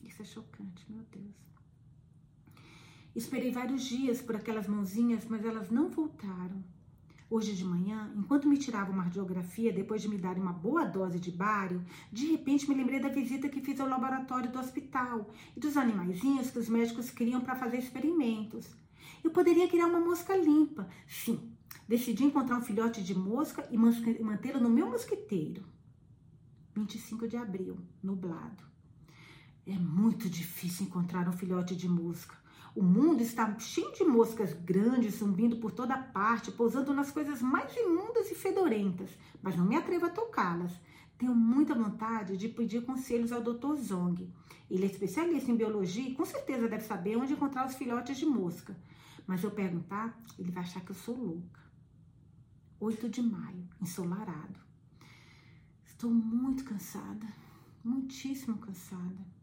[0.03, 1.35] Isso é chocante, meu Deus.
[3.15, 6.63] Esperei vários dias por aquelas mãozinhas, mas elas não voltaram.
[7.29, 11.19] Hoje de manhã, enquanto me tirava uma radiografia, depois de me dar uma boa dose
[11.19, 15.59] de bário, de repente me lembrei da visita que fiz ao laboratório do hospital e
[15.59, 18.69] dos animaizinhos que os médicos criam para fazer experimentos.
[19.25, 20.89] Eu poderia criar uma mosca limpa.
[21.09, 21.51] Sim,
[21.89, 25.65] decidi encontrar um filhote de mosca e mantê-lo no meu mosquiteiro.
[26.77, 28.63] 25 de abril, nublado.
[29.67, 32.46] É muito difícil encontrar um filhote de mosca.
[32.77, 37.75] O mundo está cheio de moscas grandes zumbindo por toda parte, pousando nas coisas mais
[37.75, 39.09] imundas e fedorentas,
[39.43, 40.79] mas não me atrevo a tocá-las.
[41.17, 43.77] Tenho muita vontade de pedir conselhos ao Dr.
[43.77, 44.31] Zong.
[44.71, 48.27] Ele é especialista em biologia e com certeza deve saber onde encontrar os filhotes de
[48.27, 48.77] mosca.
[49.27, 51.63] Mas eu perguntar, ele vai achar que eu sou louca.
[52.79, 54.61] 8 de maio, ensolarado.
[55.87, 57.27] Estou muito cansada,
[57.83, 59.36] muitíssimo cansada.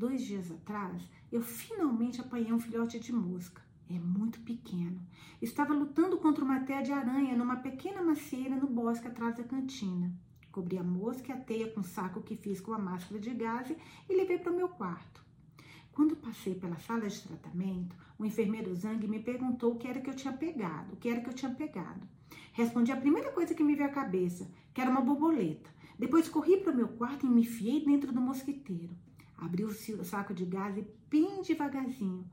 [0.00, 3.60] Dois dias atrás, eu finalmente apanhei um filhote de mosca.
[3.86, 4.98] É muito pequeno.
[5.42, 10.10] Estava lutando contra uma teia de aranha numa pequena macieira no bosque atrás da cantina.
[10.50, 13.28] Cobri a mosca e a teia com o saco que fiz com a máscara de
[13.34, 13.70] gás
[14.08, 15.22] e levei para o meu quarto.
[15.92, 20.08] Quando passei pela sala de tratamento, o enfermeiro Zang me perguntou o que era que
[20.08, 22.08] eu tinha pegado, o que era que eu tinha pegado.
[22.54, 25.68] Respondi a primeira coisa que me veio à cabeça, que era uma borboleta.
[25.98, 28.96] Depois corri para o meu quarto e me enfiei dentro do mosquiteiro.
[29.40, 30.78] Abri o saco de gás
[31.10, 32.24] bem devagarzinho.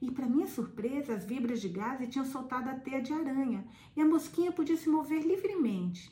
[0.00, 3.64] E, para minha surpresa, as vibras de gás tinham soltado a teia de aranha
[3.96, 6.10] e a mosquinha podia se mover livremente.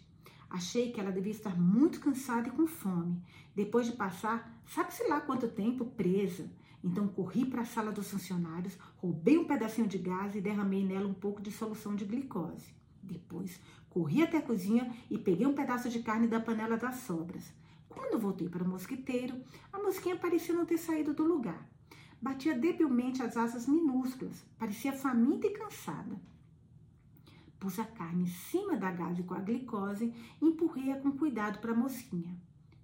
[0.51, 3.23] Achei que ela devia estar muito cansada e com fome,
[3.55, 6.51] depois de passar sabe-se lá quanto tempo presa.
[6.83, 11.07] Então corri para a sala dos funcionários, roubei um pedacinho de gás e derramei nela
[11.07, 12.75] um pouco de solução de glicose.
[13.03, 17.53] Depois corri até a cozinha e peguei um pedaço de carne da panela das sobras.
[17.91, 21.69] Quando voltei para o mosquiteiro, a mosquinha parecia não ter saído do lugar.
[22.23, 26.21] Batia debilmente as asas minúsculas, parecia faminta e cansada.
[27.59, 31.73] Pus a carne em cima da gase com a glicose e empurrei-a com cuidado para
[31.73, 32.35] a mosquinha.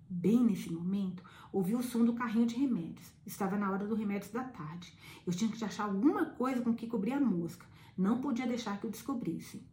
[0.09, 3.12] Bem nesse momento, ouvi o som do carrinho de remédios.
[3.25, 4.92] Estava na hora do remédio da tarde.
[5.27, 7.66] Eu tinha que achar alguma coisa com que cobrir a mosca.
[7.97, 9.64] Não podia deixar que eu descobrisse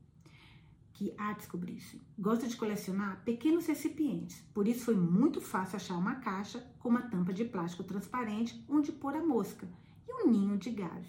[0.94, 2.02] que a descobrisse.
[2.18, 7.02] Gosto de colecionar pequenos recipientes, por isso foi muito fácil achar uma caixa com uma
[7.02, 9.68] tampa de plástico transparente onde pôr a mosca
[10.08, 11.08] e um ninho de gás.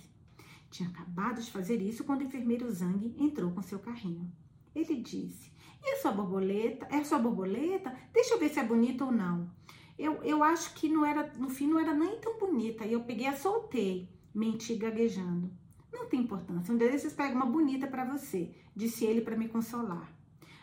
[0.70, 4.33] Tinha acabado de fazer isso quando o enfermeiro Zang entrou com seu carrinho.
[4.75, 5.53] Ele disse:
[5.85, 6.87] E a sua borboleta?
[6.90, 7.94] É a sua borboleta?
[8.12, 9.49] Deixa eu ver se é bonita ou não.
[9.97, 12.85] Eu, eu acho que não era, no fim não era nem tão bonita.
[12.85, 15.53] E eu peguei e soltei, menti gaguejando.
[15.94, 16.74] Não tem importância.
[16.74, 20.12] Um dia desses pega uma bonita para você, disse ele para me consolar.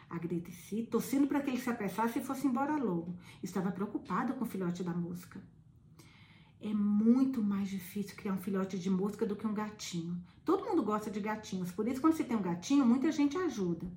[0.10, 3.16] Agradeci, torcendo para que ele se apressasse e fosse embora logo.
[3.42, 5.42] Estava preocupado com o filhote da mosca.
[6.60, 10.22] É muito mais difícil criar um filhote de mosca do que um gatinho.
[10.44, 13.90] Todo mundo gosta de gatinhos, por isso, quando você tem um gatinho, muita gente ajuda.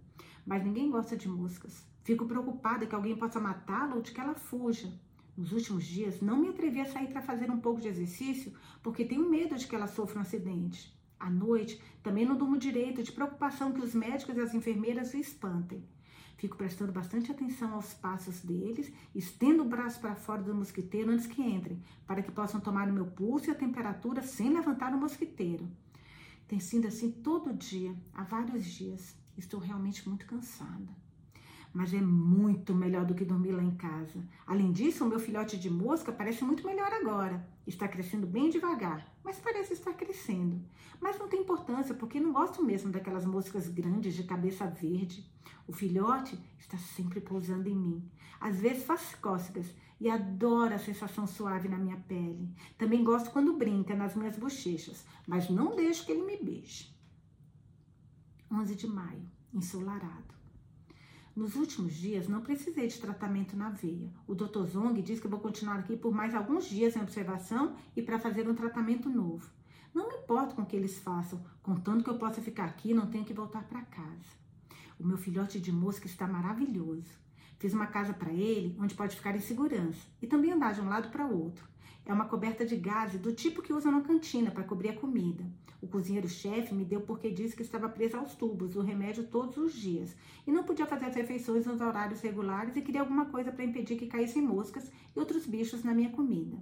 [0.47, 1.85] Mas ninguém gosta de moscas.
[2.05, 4.89] Fico preocupada que alguém possa matá-la ou de que ela fuja.
[5.37, 8.53] Nos últimos dias, não me atrevi a sair para fazer um pouco de exercício
[8.85, 10.94] porque tenho medo de que ela sofra um acidente.
[11.25, 15.17] À noite, também não durmo direito, de preocupação que os médicos e as enfermeiras o
[15.17, 15.83] espantem.
[16.37, 21.27] Fico prestando bastante atenção aos passos deles, estendo o braço para fora do mosquiteiro antes
[21.27, 25.01] que entrem, para que possam tomar o meu pulso e a temperatura sem levantar o
[25.01, 25.67] mosquiteiro.
[26.47, 29.17] Tem sido assim todo dia, há vários dias.
[29.35, 31.04] Estou realmente muito cansada
[31.75, 34.25] mas é muito melhor do que dormir lá em casa.
[34.47, 37.45] Além disso, o meu filhote de mosca parece muito melhor agora.
[37.67, 40.65] Está crescendo bem devagar, mas parece estar crescendo.
[41.01, 45.29] Mas não tem importância, porque não gosto mesmo daquelas moscas grandes de cabeça verde.
[45.67, 48.09] O filhote está sempre pousando em mim.
[48.41, 49.67] Às vezes faz cócegas
[50.01, 52.55] e adora a sensação suave na minha pele.
[52.79, 56.95] Também gosto quando brinca nas minhas bochechas, mas não deixo que ele me beije.
[58.53, 60.44] 11 de maio, ensolarado.
[61.37, 64.09] Nos últimos dias, não precisei de tratamento na veia.
[64.25, 64.67] O Dr.
[64.67, 68.49] Zong diz que vou continuar aqui por mais alguns dias em observação e para fazer
[68.49, 69.51] um tratamento novo.
[69.93, 72.95] Não me importo com o que eles façam, contando que eu possa ficar aqui e
[72.95, 74.45] não tenho que voltar para casa.
[74.97, 77.11] O meu filhote de mosca está maravilhoso.
[77.59, 80.89] Fiz uma casa para ele onde pode ficar em segurança e também andar de um
[80.89, 81.74] lado para o outro.
[82.07, 85.45] É uma coberta de gaze do tipo que usam na cantina para cobrir a comida.
[85.81, 89.73] O cozinheiro-chefe me deu porque disse que estava presa aos tubos, o remédio todos os
[89.73, 90.15] dias,
[90.47, 93.97] e não podia fazer as refeições nos horários regulares e queria alguma coisa para impedir
[93.97, 96.59] que caíssem moscas e outros bichos na minha comida.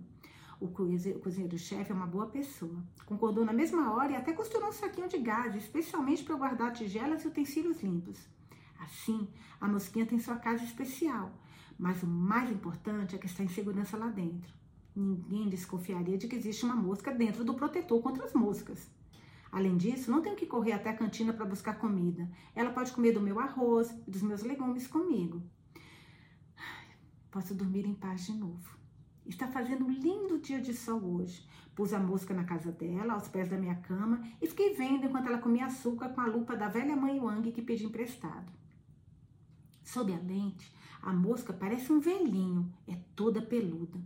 [0.61, 2.81] O cozinheiro-chefe é uma boa pessoa.
[3.05, 7.25] Concordou na mesma hora e até costurou um saquinho de gás, especialmente para guardar tigelas
[7.25, 8.29] e utensílios limpos.
[8.79, 9.29] Assim,
[9.61, 11.33] a mosquinha tem sua casa especial,
[11.77, 14.62] mas o mais importante é que está em segurança lá dentro.
[14.95, 18.91] Ninguém desconfiaria de que existe uma mosca dentro do protetor contra as moscas.
[19.51, 22.29] Além disso, não tenho que correr até a cantina para buscar comida.
[22.55, 25.43] Ela pode comer do meu arroz e dos meus legumes comigo.
[27.31, 28.77] Posso dormir em paz de novo.
[29.25, 31.47] Está fazendo um lindo dia de sol hoje.
[31.75, 35.29] Pus a mosca na casa dela, aos pés da minha cama, e fiquei vendo enquanto
[35.29, 38.53] ela comia açúcar com a lupa da velha mãe Wang que pedi emprestado.
[39.83, 43.99] Sob a lente, a mosca parece um velhinho, é toda peluda.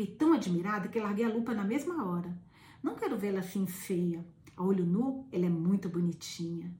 [0.00, 2.34] Fiquei tão admirada que larguei a lupa na mesma hora.
[2.82, 4.24] Não quero vê-la assim feia.
[4.56, 6.74] A olho nu, ela é muito bonitinha.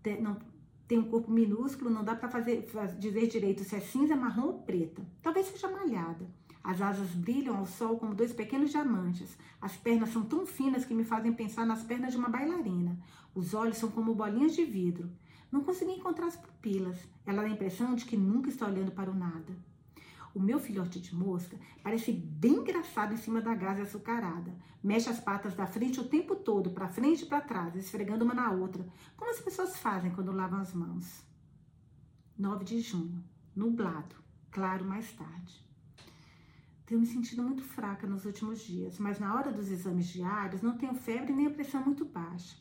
[0.00, 0.38] Tem, não,
[0.86, 2.64] tem um corpo minúsculo, não dá para fazer
[3.00, 5.04] dizer direito se é cinza, marrom ou preta.
[5.20, 6.24] Talvez seja malhada.
[6.62, 9.36] As asas brilham ao sol como dois pequenos diamantes.
[9.60, 12.96] As pernas são tão finas que me fazem pensar nas pernas de uma bailarina.
[13.34, 15.10] Os olhos são como bolinhas de vidro.
[15.50, 16.98] Não consegui encontrar as pupilas.
[17.26, 19.71] Ela dá a impressão de que nunca está olhando para o nada.
[20.34, 24.54] O meu filhote de mosca parece bem engraçado em cima da gás açucarada.
[24.82, 28.34] Mexe as patas da frente o tempo todo, para frente e para trás, esfregando uma
[28.34, 31.22] na outra, como as pessoas fazem quando lavam as mãos.
[32.38, 33.22] 9 de junho,
[33.54, 34.16] nublado,
[34.50, 35.62] claro mais tarde.
[36.86, 40.76] Tenho me sentido muito fraca nos últimos dias, mas na hora dos exames diários não
[40.76, 42.56] tenho febre nem a pressão muito baixa.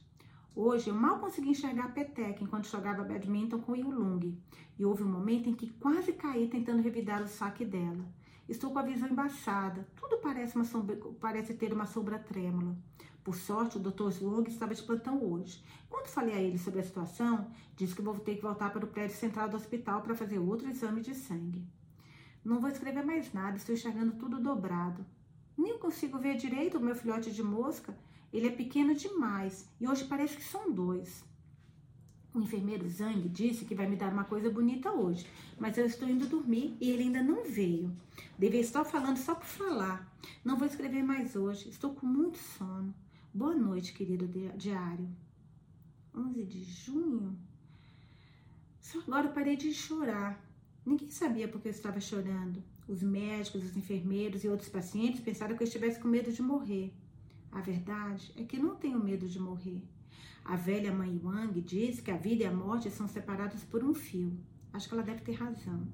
[0.53, 4.37] Hoje eu mal consegui enxergar a peteca enquanto jogava badminton com Yulung.
[4.77, 8.05] E houve um momento em que quase caí tentando revidar o saque dela.
[8.49, 9.87] Estou com a visão embaçada.
[9.95, 12.75] Tudo parece, uma sombra, parece ter uma sombra trêmula.
[13.23, 14.21] Por sorte, o Dr.
[14.21, 15.63] Long estava de plantão hoje.
[15.89, 18.89] Quando falei a ele sobre a situação, disse que vou ter que voltar para o
[18.89, 21.63] prédio central do hospital para fazer outro exame de sangue.
[22.43, 25.05] Não vou escrever mais nada, estou enxergando tudo dobrado.
[25.57, 27.95] Nem consigo ver direito o meu filhote de mosca
[28.31, 31.23] ele é pequeno demais e hoje parece que são dois.
[32.33, 35.27] O enfermeiro Zang disse que vai me dar uma coisa bonita hoje,
[35.59, 37.93] mas eu estou indo dormir e ele ainda não veio.
[38.39, 40.09] Devia estar falando só por falar.
[40.43, 42.95] Não vou escrever mais hoje, estou com muito sono.
[43.33, 45.09] Boa noite, querido diário.
[46.15, 47.37] 11 de junho?
[48.79, 50.41] Só agora parei de chorar.
[50.85, 52.63] Ninguém sabia porque eu estava chorando.
[52.87, 56.93] Os médicos, os enfermeiros e outros pacientes pensaram que eu estivesse com medo de morrer.
[57.51, 59.83] A verdade é que não tenho medo de morrer.
[60.43, 63.93] A velha mãe Wang diz que a vida e a morte são separadas por um
[63.93, 64.37] fio.
[64.71, 65.85] Acho que ela deve ter razão.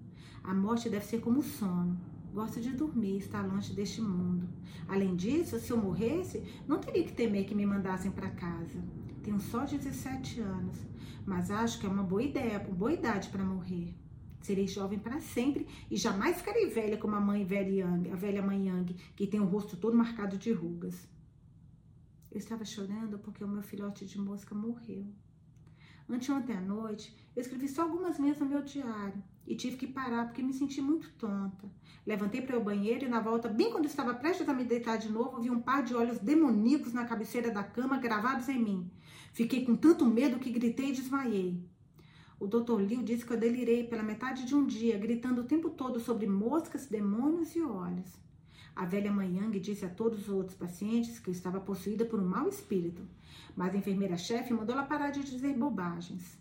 [0.43, 1.99] A morte deve ser como o sono.
[2.31, 4.47] Gosto de dormir, estar longe deste mundo.
[4.87, 8.79] Além disso, se eu morresse, não teria que temer que me mandassem para casa.
[9.23, 10.77] Tenho só 17 anos,
[11.25, 13.95] mas acho que é uma boa ideia, uma boa idade para morrer.
[14.41, 18.41] Serei jovem para sempre e jamais ficarei velha como a mãe velha Yang, a velha
[18.41, 21.09] mãe Yang, que tem o rosto todo marcado de rugas.
[22.37, 25.07] Eu estava chorando porque o meu filhote de mosca morreu.
[26.07, 30.25] Anteontem à noite, eu escrevi só algumas linhas no meu diário e tive que parar
[30.25, 31.67] porque me senti muito tonta.
[32.05, 35.09] Levantei para o banheiro e na volta, bem quando estava prestes a me deitar de
[35.09, 38.91] novo, vi um par de olhos demoníacos na cabeceira da cama gravados em mim.
[39.33, 41.67] Fiquei com tanto medo que gritei e desmaiei.
[42.39, 42.79] O Dr.
[42.79, 46.27] Liu disse que eu delirei pela metade de um dia, gritando o tempo todo sobre
[46.27, 48.26] moscas, demônios e olhos.
[48.77, 52.19] A velha mãe Yang disse a todos os outros pacientes que eu estava possuída por
[52.19, 53.01] um mau espírito,
[53.55, 56.37] mas a enfermeira-chefe mandou ela parar de dizer bobagens.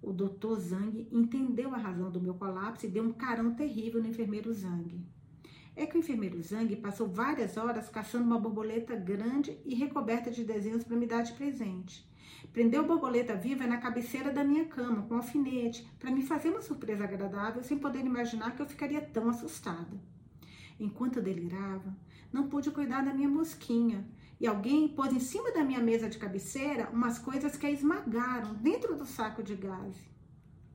[0.00, 4.08] O doutor Zhang entendeu a razão do meu colapso e deu um carão terrível no
[4.08, 4.98] enfermeiro Zhang.
[5.76, 10.44] É que o enfermeiro Zhang passou várias horas caçando uma borboleta grande e recoberta de
[10.44, 12.08] desenhos para me dar de presente.
[12.54, 16.48] Prendeu a borboleta viva na cabeceira da minha cama, com um alfinete, para me fazer
[16.48, 20.13] uma surpresa agradável, sem poder imaginar que eu ficaria tão assustada.
[20.78, 21.96] Enquanto eu delirava,
[22.32, 24.06] não pude cuidar da minha mosquinha
[24.40, 28.54] e alguém pôs em cima da minha mesa de cabeceira umas coisas que a esmagaram
[28.54, 29.96] dentro do saco de gás.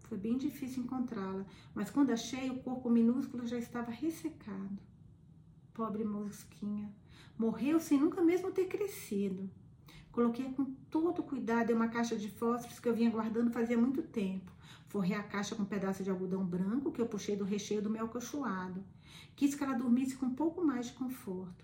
[0.04, 4.80] Foi bem difícil encontrá-la, mas quando achei, o corpo minúsculo já estava ressecado.
[5.74, 6.92] Pobre mosquinha,
[7.38, 9.50] morreu sem nunca mesmo ter crescido.
[10.12, 14.02] Coloquei com todo cuidado em uma caixa de fósforos que eu vinha guardando fazia muito
[14.02, 14.52] tempo.
[14.88, 17.90] Forrei a caixa com um pedaço de algodão branco que eu puxei do recheio do
[17.90, 18.84] meu acolchoado.
[19.40, 21.64] Quis que ela dormisse com um pouco mais de conforto.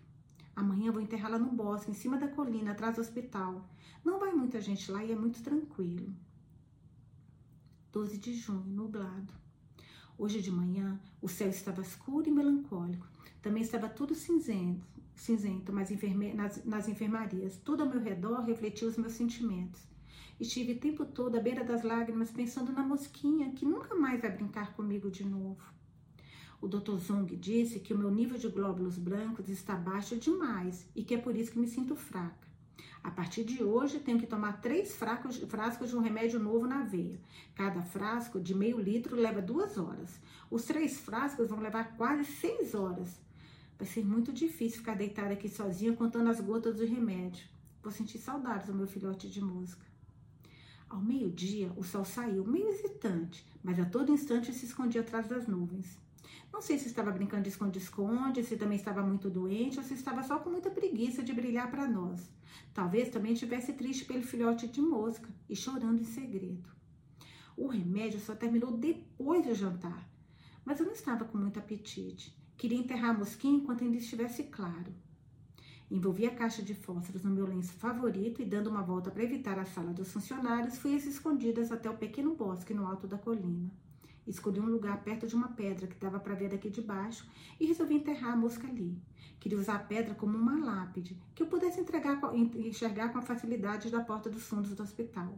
[0.56, 3.70] Amanhã vou enterrá-la no bosque, em cima da colina, atrás do hospital.
[4.02, 6.16] Não vai muita gente lá e é muito tranquilo.
[7.92, 9.34] 12 de junho, nublado.
[10.18, 13.06] Hoje de manhã, o céu estava escuro e melancólico.
[13.42, 17.58] Também estava tudo cinzento, cinzento mas enferme, nas, nas enfermarias.
[17.58, 19.86] Tudo ao meu redor refletia os meus sentimentos.
[20.40, 24.32] Estive o tempo todo à beira das lágrimas, pensando na mosquinha que nunca mais vai
[24.32, 25.75] brincar comigo de novo.
[26.62, 26.98] O Dr.
[26.98, 31.18] Zong disse que o meu nível de glóbulos brancos está baixo demais e que é
[31.18, 32.46] por isso que me sinto fraca.
[33.06, 37.20] A partir de hoje, tenho que tomar três frascos, de um remédio novo na veia.
[37.54, 40.20] Cada frasco de meio litro leva duas horas.
[40.50, 43.22] Os três frascos vão levar quase seis horas.
[43.78, 47.46] Vai ser muito difícil ficar deitada aqui sozinha contando as gotas do remédio.
[47.84, 49.86] Vou sentir saudades do meu filhote de música.
[50.90, 55.46] Ao meio-dia, o sol saiu, meio hesitante, mas a todo instante se escondia atrás das
[55.46, 56.05] nuvens.
[56.56, 60.24] Não sei se estava brincando de esconde-esconde, se também estava muito doente ou se estava
[60.24, 62.32] só com muita preguiça de brilhar para nós.
[62.74, 66.70] Talvez também estivesse triste pelo filhote de mosca e chorando em segredo.
[67.58, 70.10] O remédio só terminou depois do jantar,
[70.64, 72.34] mas eu não estava com muito apetite.
[72.56, 74.94] Queria enterrar a mosquinha enquanto ainda estivesse claro.
[75.92, 79.60] Envolvi a caixa de fósforos no meu lenço favorito e, dando uma volta para evitar
[79.60, 83.70] a sala dos funcionários, fui às escondidas até o pequeno bosque no alto da colina.
[84.28, 87.66] Escolhi um lugar perto de uma pedra que dava para ver daqui de baixo e
[87.66, 88.98] resolvi enterrar a mosca ali.
[89.40, 92.20] Queria usar a pedra como uma lápide, que eu pudesse entregar,
[92.56, 95.38] enxergar com a facilidade da porta dos fundos do hospital.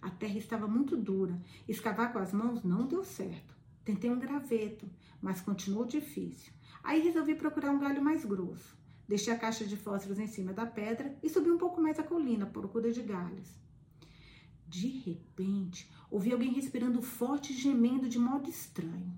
[0.00, 3.54] A terra estava muito dura, escavar com as mãos não deu certo.
[3.84, 4.88] Tentei um graveto,
[5.20, 6.52] mas continuou difícil.
[6.82, 8.78] Aí resolvi procurar um galho mais grosso.
[9.08, 12.04] Deixei a caixa de fósforos em cima da pedra e subi um pouco mais a
[12.04, 13.60] colina, procura de galhos.
[14.70, 19.12] De repente, ouvi alguém respirando forte e gemendo de modo estranho.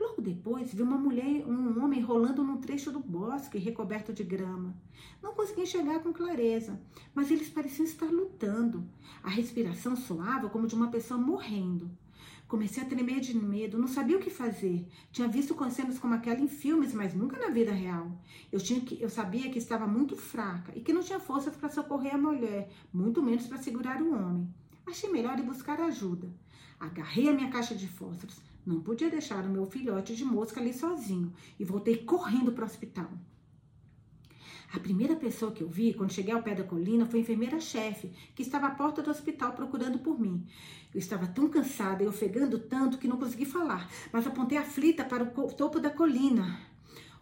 [0.00, 4.74] Logo depois, vi uma mulher um homem rolando num trecho do bosque recoberto de grama.
[5.22, 6.80] Não consegui enxergar com clareza,
[7.14, 8.84] mas eles pareciam estar lutando.
[9.22, 11.88] A respiração soava como de uma pessoa morrendo.
[12.48, 14.88] Comecei a tremer de medo, não sabia o que fazer.
[15.12, 18.10] Tinha visto cenas como aquela em filmes, mas nunca na vida real.
[18.50, 21.68] Eu, tinha que, eu sabia que estava muito fraca e que não tinha forças para
[21.68, 24.52] socorrer a mulher, muito menos para segurar o homem.
[24.86, 26.28] Achei melhor ir buscar ajuda.
[26.78, 28.40] Agarrei a minha caixa de fósforos.
[28.64, 32.66] Não podia deixar o meu filhote de mosca ali sozinho e voltei correndo para o
[32.66, 33.10] hospital.
[34.72, 38.10] A primeira pessoa que eu vi quando cheguei ao pé da colina foi a enfermeira-chefe,
[38.34, 40.44] que estava à porta do hospital procurando por mim.
[40.92, 45.22] Eu estava tão cansada e ofegando tanto que não consegui falar, mas apontei aflita para
[45.22, 46.60] o topo da colina.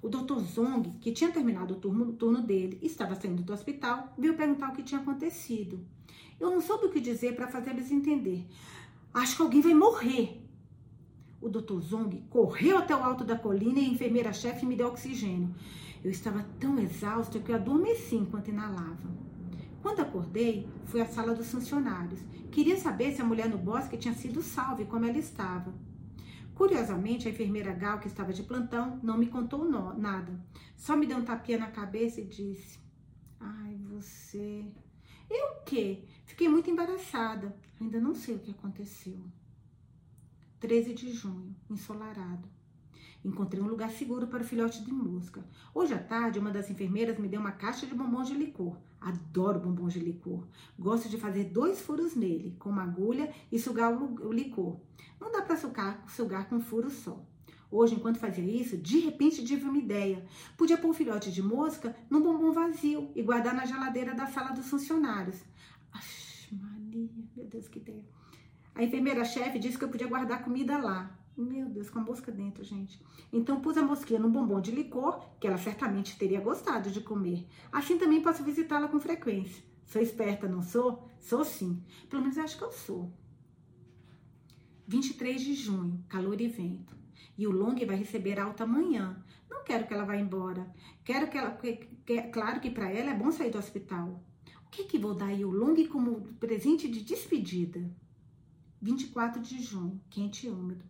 [0.03, 0.39] O Dr.
[0.41, 4.71] Zong, que tinha terminado o turno, turno dele e estava saindo do hospital, veio perguntar
[4.71, 5.85] o que tinha acontecido.
[6.39, 8.47] Eu não soube o que dizer para fazer eles entender.
[9.13, 10.43] Acho que alguém vai morrer.
[11.41, 11.81] O Dr.
[11.81, 15.55] Zong correu até o alto da colina e a enfermeira-chefe me deu oxigênio.
[16.03, 19.09] Eu estava tão exausta que eu adormeci enquanto inalava.
[19.81, 22.21] Quando acordei, fui à sala dos funcionários.
[22.51, 25.75] Queria saber se a mulher no bosque tinha sido salva e como ela estava.
[26.55, 30.33] Curiosamente, a enfermeira Gal, que estava de plantão, não me contou nada.
[30.77, 32.79] Só me deu um tapinha na cabeça e disse:
[33.41, 34.65] Ai, você.
[35.29, 36.05] Eu quê?
[36.35, 37.55] Fiquei muito embaraçada.
[37.81, 39.21] Ainda não sei o que aconteceu.
[40.59, 42.49] 13 de junho, ensolarado.
[43.25, 45.45] Encontrei um lugar seguro para o filhote de mosca.
[45.73, 48.77] Hoje à tarde, uma das enfermeiras me deu uma caixa de bombons de licor.
[49.01, 50.45] Adoro bombons de licor.
[50.77, 54.81] Gosto de fazer dois furos nele, com uma agulha e sugar o licor.
[55.21, 57.25] Não dá para sugar, sugar com um furo só.
[57.71, 60.27] Hoje, enquanto fazia isso, de repente tive uma ideia.
[60.57, 64.51] Podia pôr um filhote de mosca num bombom vazio e guardar na geladeira da sala
[64.51, 65.37] dos funcionários.
[65.93, 66.24] Ai,
[66.95, 68.05] Meu Deus, que ideia.
[68.75, 71.19] A enfermeira-chefe disse que eu podia guardar comida lá.
[71.37, 73.05] Meu Deus, com a mosca dentro, gente.
[73.33, 77.47] Então pus a mosquinha no bombom de licor, que ela certamente teria gostado de comer.
[77.73, 79.65] Assim também posso visitá-la com frequência.
[79.85, 81.09] Sou esperta, não sou?
[81.19, 81.83] Sou sim.
[82.09, 83.13] Pelo menos acho que eu sou.
[84.87, 86.97] 23 de junho, calor e vento.
[87.37, 89.21] E o Long vai receber alta amanhã.
[89.51, 90.73] Não quero que ela vá embora.
[91.05, 91.51] Quero que ela.
[91.51, 94.23] Que, que, claro que para ela é bom sair do hospital.
[94.75, 97.89] Que, que vou dar a Long como presente de despedida?
[98.83, 100.85] 24 de junho, quente e úmido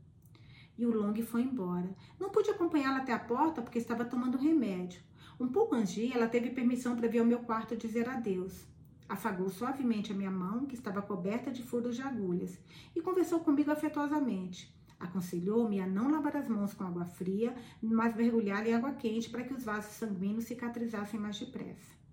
[0.77, 1.95] e o Long foi embora.
[2.19, 5.01] Não pude acompanhá-la até a porta porque estava tomando remédio.
[5.39, 8.67] Um pouco antes de ir, ela teve permissão para vir ao meu quarto dizer adeus.
[9.09, 12.59] Afagou suavemente a minha mão, que estava coberta de furos de agulhas,
[12.95, 14.75] e conversou comigo afetuosamente.
[14.99, 19.45] Aconselhou-me a não lavar as mãos com água fria, mas mergulhar em água quente para
[19.45, 22.04] que os vasos sanguíneos cicatrizassem mais depressa.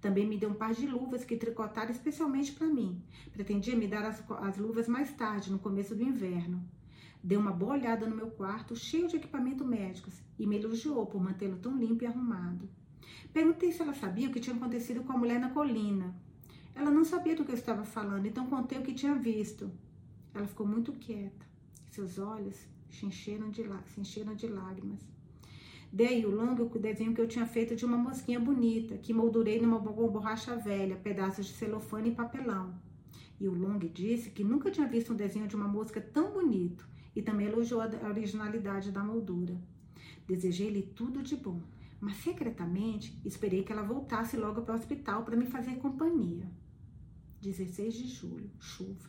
[0.00, 3.02] Também me deu um par de luvas que tricotara especialmente para mim.
[3.32, 6.62] Pretendia me dar as, as luvas mais tarde, no começo do inverno.
[7.22, 11.20] Deu uma boa olhada no meu quarto, cheio de equipamentos médicos, e me elogiou por
[11.20, 12.68] mantê-lo tão limpo e arrumado.
[13.32, 16.14] Perguntei se ela sabia o que tinha acontecido com a mulher na colina.
[16.74, 19.70] Ela não sabia do que eu estava falando, então contei o que tinha visto.
[20.32, 21.44] Ela ficou muito quieta.
[21.90, 22.56] Seus olhos
[22.88, 25.00] se encheram de, se encheram de lágrimas.
[25.90, 29.78] Dei o longo desenho que eu tinha feito de uma mosquinha bonita, que moldurei numa
[29.78, 32.74] borracha velha, pedaços de celofane e papelão.
[33.40, 36.86] E o Long disse que nunca tinha visto um desenho de uma mosca tão bonito
[37.14, 39.56] e também elogiou a originalidade da moldura.
[40.26, 41.62] Desejei-lhe tudo de bom,
[42.00, 46.50] mas secretamente esperei que ela voltasse logo para o hospital para me fazer companhia.
[47.40, 49.08] 16 de julho, chuva.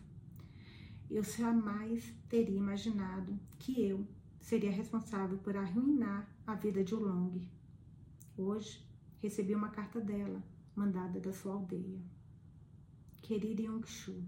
[1.09, 4.07] Eu jamais teria imaginado que eu
[4.41, 7.47] seria responsável por arruinar a vida de Ulong.
[8.37, 8.83] Hoje
[9.21, 10.41] recebi uma carta dela,
[10.75, 12.01] mandada da sua aldeia.
[13.21, 14.23] Querida Yongshu,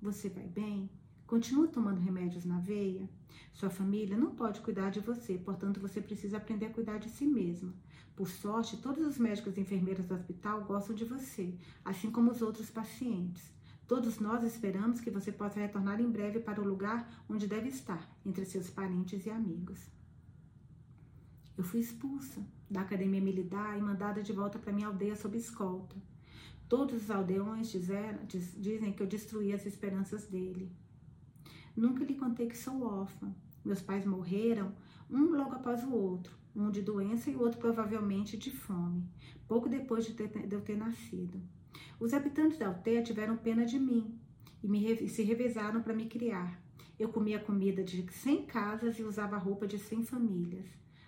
[0.00, 0.90] você vai bem?
[1.26, 3.08] Continua tomando remédios na veia?
[3.52, 7.26] Sua família não pode cuidar de você, portanto você precisa aprender a cuidar de si
[7.26, 7.74] mesma.
[8.14, 12.40] Por sorte, todos os médicos e enfermeiras do hospital gostam de você, assim como os
[12.40, 13.52] outros pacientes.
[13.86, 18.10] Todos nós esperamos que você possa retornar em breve para o lugar onde deve estar,
[18.24, 19.78] entre seus parentes e amigos.
[21.56, 25.94] Eu fui expulsa da academia militar e mandada de volta para minha aldeia sob escolta.
[26.68, 30.70] Todos os aldeões diz, dizem que eu destruí as esperanças dele.
[31.76, 33.32] Nunca lhe contei que sou órfã.
[33.64, 34.74] Meus pais morreram,
[35.08, 39.08] um logo após o outro, um de doença e o outro provavelmente de fome,
[39.46, 41.40] pouco depois de, ter, de eu ter nascido.
[41.98, 44.18] Os habitantes da aldeia tiveram pena de mim
[44.62, 46.60] e, me, se revezaram para me criar.
[46.98, 50.66] Eu comia comida de 100 casas e usava roupa de 100 famílias.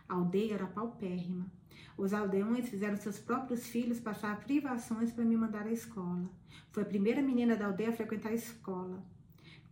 [0.08, 1.50] A aldeia era paupérrima.
[1.96, 6.30] Os aldeões fizeram seus próprios filhos passar privações para me mandar à escola.
[6.70, 9.02] Foi a primeira menina da aldeia a frequentar a escola.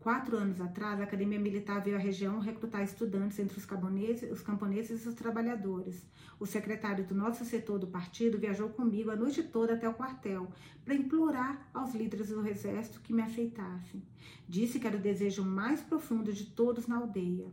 [0.06, 4.40] Quatro anos atrás, a Academia Militar veio à região recrutar estudantes entre os camponeses, os
[4.40, 6.06] camponeses e os trabalhadores.
[6.38, 10.46] O secretário do nosso setor do partido viajou comigo a noite toda até o quartel
[10.84, 14.00] para implorar aos líderes do exército que me aceitassem.
[14.48, 17.50] Disse que era o desejo mais profundo de todos na aldeia.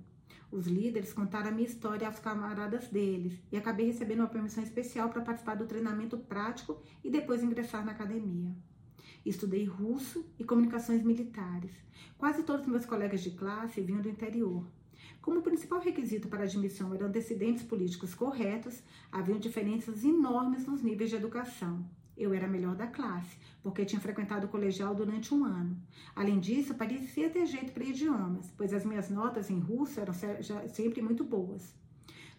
[0.52, 5.10] Os líderes contaram a minha história aos camaradas deles e acabei recebendo uma permissão especial
[5.10, 8.56] para participar do treinamento prático e depois ingressar na academia.
[9.26, 11.72] Estudei russo e comunicações militares.
[12.18, 14.66] Quase todos meus colegas de classe vinham do interior.
[15.22, 21.10] Como o principal requisito para admissão eram antecedentes políticos corretos, haviam diferenças enormes nos níveis
[21.10, 21.86] de educação.
[22.18, 25.78] Eu era a melhor da classe, porque tinha frequentado o colegial durante um ano.
[26.14, 30.14] Além disso, parecia ter jeito para idiomas, pois as minhas notas em russo eram
[30.68, 31.74] sempre muito boas.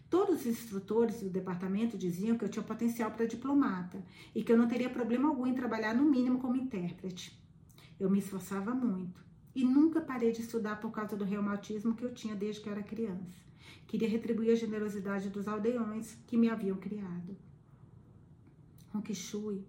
[0.09, 4.03] Todos os instrutores do departamento diziam que eu tinha potencial para diplomata
[4.35, 7.37] e que eu não teria problema algum em trabalhar no mínimo como intérprete.
[7.99, 9.23] Eu me esforçava muito
[9.55, 12.73] e nunca parei de estudar por causa do reumatismo que eu tinha desde que eu
[12.73, 13.43] era criança.
[13.87, 17.35] Queria retribuir a generosidade dos aldeões que me haviam criado.
[18.93, 19.65] Ronkishui,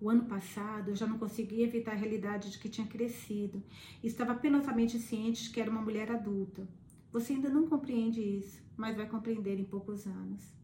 [0.00, 3.62] o ano passado eu já não conseguia evitar a realidade de que tinha crescido.
[4.02, 6.68] Estava penosamente ciente de que era uma mulher adulta.
[7.12, 10.54] Você ainda não compreende isso mas vai compreender em poucos anos.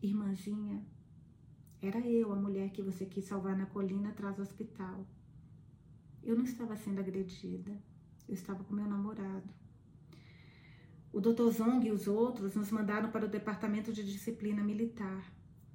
[0.00, 0.84] Irmãzinha,
[1.80, 5.06] era eu a mulher que você quis salvar na colina atrás do hospital.
[6.22, 7.72] Eu não estava sendo agredida,
[8.28, 9.48] eu estava com meu namorado.
[11.12, 11.50] O Dr.
[11.50, 15.30] Zong e os outros nos mandaram para o departamento de disciplina militar.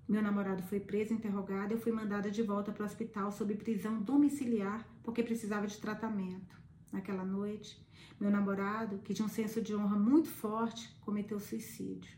[0.08, 3.54] Meu namorado foi preso, interrogado e eu fui mandada de volta para o hospital sob
[3.56, 6.58] prisão domiciliar porque precisava de tratamento.
[6.92, 7.86] Naquela noite,
[8.20, 12.18] meu namorado, que tinha um senso de honra muito forte, cometeu suicídio.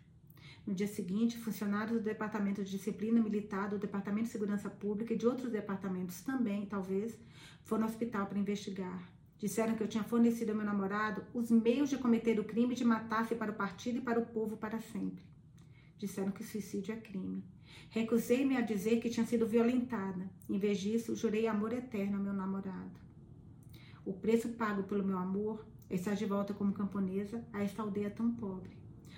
[0.66, 5.18] No dia seguinte, funcionários do Departamento de Disciplina Militar, do Departamento de Segurança Pública e
[5.18, 7.18] de outros departamentos também, talvez,
[7.64, 9.12] foram ao hospital para investigar.
[9.40, 12.86] Disseram que eu tinha fornecido ao meu namorado os meios de cometer o crime de
[12.86, 15.24] matar-se para o partido e para o povo para sempre.
[15.98, 17.44] Disseram que suicídio é crime.
[17.90, 20.30] Recusei-me a dizer que tinha sido violentada.
[20.48, 23.09] Em vez disso, jurei amor eterno ao meu namorado.
[24.10, 28.32] O preço pago pelo meu amor estar de volta como camponesa a esta aldeia tão
[28.32, 28.76] pobre.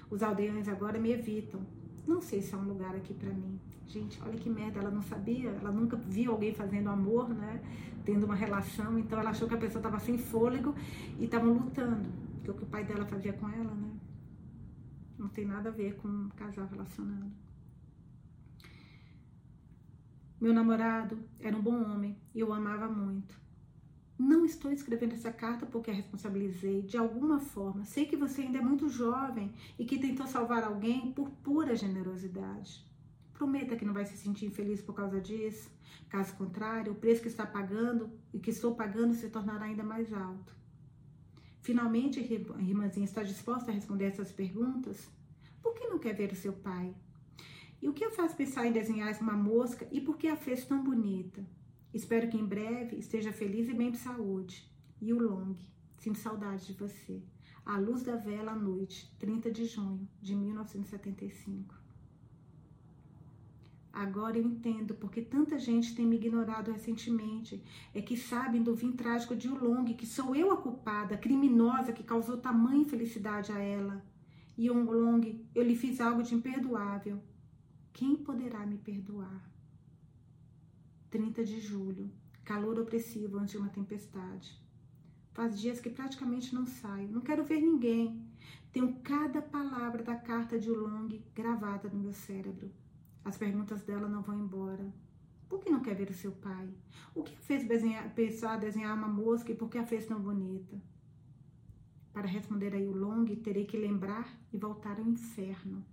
[0.10, 1.62] Os aldeões agora me evitam.
[2.06, 3.58] Não sei se é um lugar aqui para mim.
[3.88, 7.62] Gente, olha que merda, ela não sabia, ela nunca viu alguém fazendo amor, né?
[8.04, 10.76] Tendo uma relação, então ela achou que a pessoa estava sem fôlego
[11.18, 12.10] e estavam lutando.
[12.44, 13.94] Que o que o pai dela fazia com ela, né?
[15.18, 17.32] Não tem nada a ver com um casal relacionado.
[20.42, 23.41] Meu namorado era um bom homem e eu o amava muito.
[24.24, 27.86] Não estou escrevendo essa carta porque a responsabilizei de alguma forma.
[27.86, 32.86] Sei que você ainda é muito jovem e que tentou salvar alguém por pura generosidade.
[33.34, 35.72] Prometa que não vai se sentir infeliz por causa disso.
[36.08, 40.14] Caso contrário, o preço que está pagando e que estou pagando se tornará ainda mais
[40.14, 40.56] alto.
[41.62, 45.10] Finalmente, irmãzinha está disposta a responder essas perguntas?
[45.64, 46.94] Por que não quer ver o seu pai?
[47.82, 50.64] E o que a faz pensar em desenhar uma mosca e por que a fez
[50.64, 51.44] tão bonita?
[51.94, 54.70] Espero que em breve esteja feliz e bem de saúde.
[55.02, 55.56] E o Long,
[55.98, 57.22] sinto saudade de você.
[57.66, 61.82] A luz da vela à noite, 30 de junho de 1975.
[63.94, 67.62] Agora eu entendo porque tanta gente tem me ignorado recentemente.
[67.94, 71.92] É que sabem do fim trágico de Ulong, que sou eu a culpada, a criminosa
[71.92, 74.04] que causou tamanha infelicidade a ela.
[74.58, 77.22] Yonglong, eu lhe fiz algo de imperdoável.
[77.92, 79.51] Quem poderá me perdoar?
[81.12, 82.10] 30 de julho.
[82.46, 84.58] Calor opressivo antes de uma tempestade.
[85.34, 87.12] Faz dias que praticamente não saio.
[87.12, 88.26] Não quero ver ninguém.
[88.72, 92.72] Tenho cada palavra da carta de Ulong gravada no meu cérebro.
[93.26, 94.92] As perguntas dela não vão embora.
[95.50, 96.70] Por que não quer ver o seu pai?
[97.14, 100.82] O que fez desenhar, pensar desenhar uma mosca e por que a fez tão bonita?
[102.14, 105.86] Para responder a Yulong, terei que lembrar e voltar ao inferno.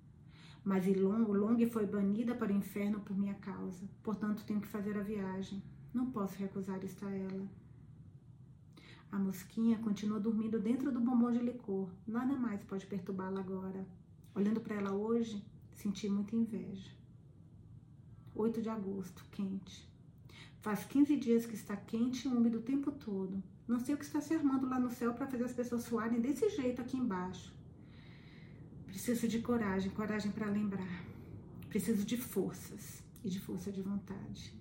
[0.65, 3.89] Mas Ilong, Long foi banida para o inferno por minha causa.
[4.03, 5.63] Portanto, tenho que fazer a viagem.
[5.95, 7.49] Não posso recusar isto a ela.
[9.11, 11.89] A mosquinha continua dormindo dentro do bombom de licor.
[12.07, 13.87] Nada mais pode perturbá-la agora.
[14.35, 15.43] Olhando para ela hoje,
[15.73, 16.91] senti muita inveja.
[18.35, 19.89] 8 de agosto, quente.
[20.61, 23.43] Faz 15 dias que está quente e úmido o tempo todo.
[23.67, 26.21] Não sei o que está se armando lá no céu para fazer as pessoas suarem
[26.21, 27.53] desse jeito aqui embaixo.
[28.89, 31.05] Preciso de coragem, coragem para lembrar.
[31.69, 34.53] Preciso de forças e de força de vontade.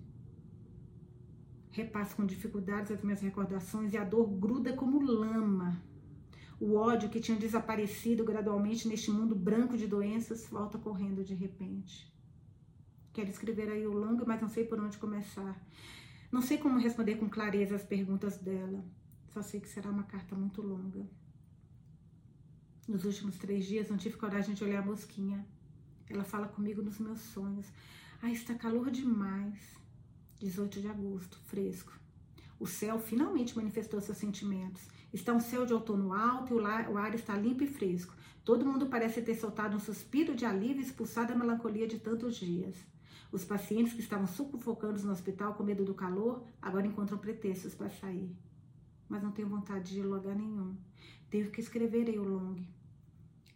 [1.70, 5.82] Repasso com dificuldades as minhas recordações e a dor gruda como lama.
[6.60, 12.12] O ódio que tinha desaparecido gradualmente neste mundo branco de doenças volta correndo de repente.
[13.12, 15.60] Quero escrever aí o longo, mas não sei por onde começar.
[16.30, 18.84] Não sei como responder com clareza as perguntas dela.
[19.28, 21.08] Só sei que será uma carta muito longa.
[22.88, 25.44] Nos últimos três dias não tive coragem de olhar a mosquinha.
[26.08, 27.66] Ela fala comigo nos meus sonhos.
[28.22, 29.58] Ah, está calor demais.
[30.38, 31.92] 18 de agosto, fresco.
[32.58, 34.88] O céu finalmente manifestou seus sentimentos.
[35.12, 38.16] Está um céu de outono alto e o ar, está limpo e fresco.
[38.42, 42.74] Todo mundo parece ter soltado um suspiro de alívio expulsado a melancolia de tantos dias.
[43.30, 47.90] Os pacientes que estavam sufocando no hospital com medo do calor agora encontram pretextos para
[47.90, 48.34] sair.
[49.06, 50.74] Mas não tenho vontade de ir lugar nenhum.
[51.28, 52.77] Tenho que escrever aí o long.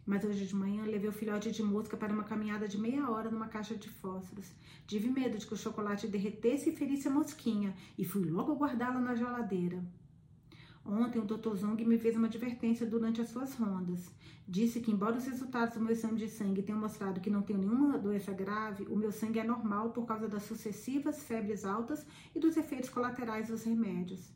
[0.05, 3.31] Mas hoje de manhã levei o filhote de mosca para uma caminhada de meia hora
[3.31, 4.51] numa caixa de fósforos.
[4.85, 8.99] Tive medo de que o chocolate derretesse e ferisse a mosquinha e fui logo guardá-la
[8.99, 9.81] na geladeira.
[10.85, 11.55] Ontem o Dr.
[11.55, 14.11] Zong me fez uma advertência durante as suas rondas.
[14.45, 17.59] Disse que, embora os resultados do meu exame de sangue tenham mostrado que não tenho
[17.59, 22.39] nenhuma doença grave, o meu sangue é normal por causa das sucessivas febres altas e
[22.39, 24.29] dos efeitos colaterais dos remédios.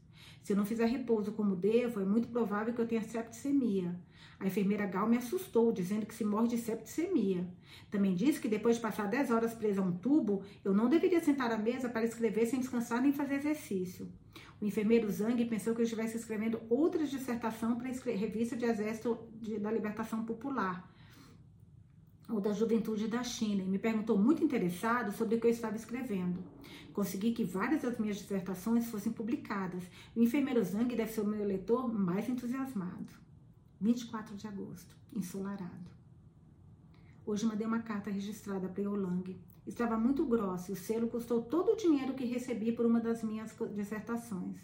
[0.43, 3.99] Se eu não fizer repouso como devo, é muito provável que eu tenha septicemia.
[4.39, 7.47] A enfermeira Gal me assustou, dizendo que se morre de septicemia.
[7.89, 11.19] Também disse que depois de passar 10 horas presa a um tubo, eu não deveria
[11.19, 14.07] sentar à mesa para escrever sem descansar nem fazer exercício.
[14.61, 19.17] O enfermeiro Zhang pensou que eu estivesse escrevendo outra dissertação para a revista de Exército
[19.59, 20.87] da Libertação Popular,
[22.29, 25.75] ou da Juventude da China, e me perguntou muito interessado sobre o que eu estava
[25.75, 26.43] escrevendo.
[26.93, 29.83] Consegui que várias das minhas dissertações fossem publicadas.
[30.15, 33.07] O enfermeiro Zhang deve ser o meu leitor mais entusiasmado.
[33.79, 35.97] 24 de agosto, ensolarado.
[37.25, 39.39] Hoje mandei uma carta registrada para Yolang.
[39.65, 43.21] Estava muito grossa e o selo custou todo o dinheiro que recebi por uma das
[43.21, 44.57] minhas dissertações.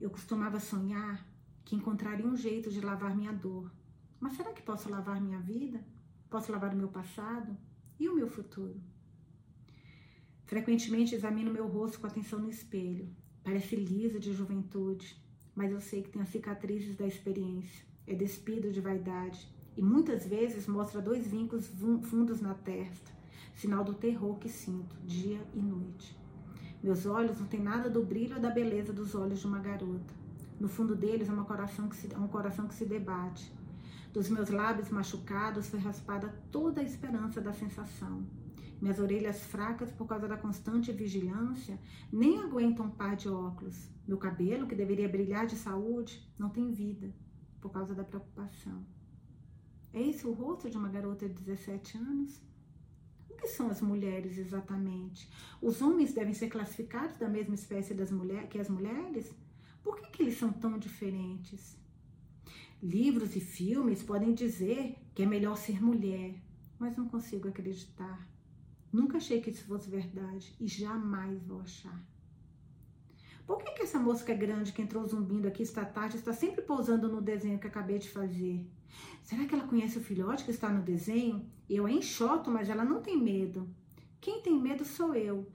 [0.00, 1.26] Eu costumava sonhar
[1.64, 3.70] que encontraria um jeito de lavar minha dor.
[4.20, 5.84] Mas será que posso lavar minha vida?
[6.34, 7.56] Posso lavar o meu passado
[7.96, 8.74] e o meu futuro?
[10.46, 13.08] Frequentemente examino meu rosto com atenção no espelho.
[13.44, 15.16] Parece liso de juventude,
[15.54, 17.86] mas eu sei que tem as cicatrizes da experiência.
[18.04, 21.70] É despido de vaidade e muitas vezes mostra dois vincos
[22.02, 23.12] fundos na testa,
[23.54, 26.18] sinal do terror que sinto dia e noite.
[26.82, 30.12] Meus olhos não têm nada do brilho ou da beleza dos olhos de uma garota.
[30.58, 33.52] No fundo deles é, coração se, é um coração que se debate.
[34.14, 38.24] Dos meus lábios machucados foi raspada toda a esperança da sensação.
[38.80, 41.80] Minhas orelhas fracas por causa da constante vigilância
[42.12, 43.90] nem aguentam um par de óculos.
[44.06, 47.12] Meu cabelo, que deveria brilhar de saúde, não tem vida
[47.60, 48.86] por causa da preocupação.
[49.92, 52.40] É esse o rosto de uma garota de 17 anos?
[53.28, 55.28] O que são as mulheres exatamente?
[55.60, 59.34] Os homens devem ser classificados da mesma espécie das mulher, que as mulheres?
[59.82, 61.82] Por que, que eles são tão diferentes?
[62.82, 66.34] Livros e filmes podem dizer que é melhor ser mulher,
[66.78, 68.28] mas não consigo acreditar.
[68.92, 72.00] Nunca achei que isso fosse verdade e jamais vou achar.
[73.46, 77.08] Por que, que essa mosca grande que entrou zumbindo aqui esta tarde está sempre pousando
[77.08, 78.66] no desenho que acabei de fazer?
[79.22, 81.44] Será que ela conhece o filhote que está no desenho?
[81.68, 83.68] Eu a enxoto, mas ela não tem medo.
[84.20, 85.50] Quem tem medo sou eu.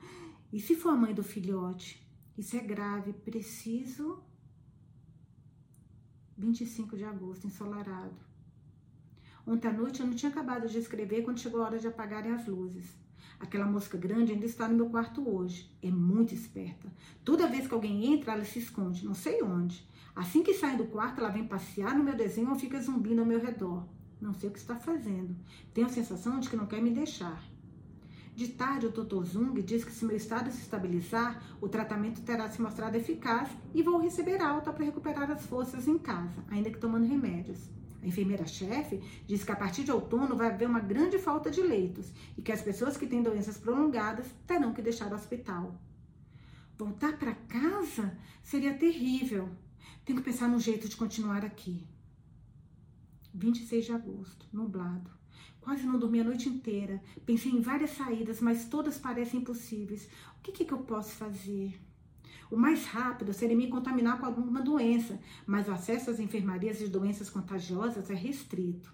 [0.51, 2.05] E se for a mãe do filhote?
[2.37, 3.13] Isso é grave.
[3.13, 4.21] Preciso.
[6.39, 8.15] 25 de agosto, ensolarado.
[9.45, 12.31] Ontem à noite eu não tinha acabado de escrever quando chegou a hora de apagarem
[12.31, 12.97] as luzes.
[13.39, 15.69] Aquela mosca grande ainda está no meu quarto hoje.
[15.81, 16.91] É muito esperta.
[17.25, 19.85] Toda vez que alguém entra, ela se esconde, não sei onde.
[20.15, 23.25] Assim que sai do quarto, ela vem passear no meu desenho ou fica zumbindo ao
[23.25, 23.85] meu redor.
[24.21, 25.35] Não sei o que está fazendo.
[25.73, 27.41] Tenho a sensação de que não quer me deixar.
[28.39, 29.25] De tarde, o Dr.
[29.25, 33.83] Zung diz que se meu estado se estabilizar, o tratamento terá se mostrado eficaz e
[33.83, 37.69] vou receber alta para recuperar as forças em casa, ainda que tomando remédios.
[38.01, 42.13] A enfermeira-chefe diz que a partir de outono vai haver uma grande falta de leitos
[42.37, 45.77] e que as pessoas que têm doenças prolongadas terão que deixar o hospital.
[46.77, 49.49] Voltar para casa seria terrível.
[50.05, 51.85] Tenho que pensar no jeito de continuar aqui.
[53.33, 55.18] 26 de agosto, nublado.
[55.61, 57.01] Quase não dormi a noite inteira.
[57.25, 60.07] Pensei em várias saídas, mas todas parecem impossíveis.
[60.37, 61.79] O que, que eu posso fazer?
[62.49, 66.87] O mais rápido seria me contaminar com alguma doença, mas o acesso às enfermarias de
[66.87, 68.91] doenças contagiosas é restrito.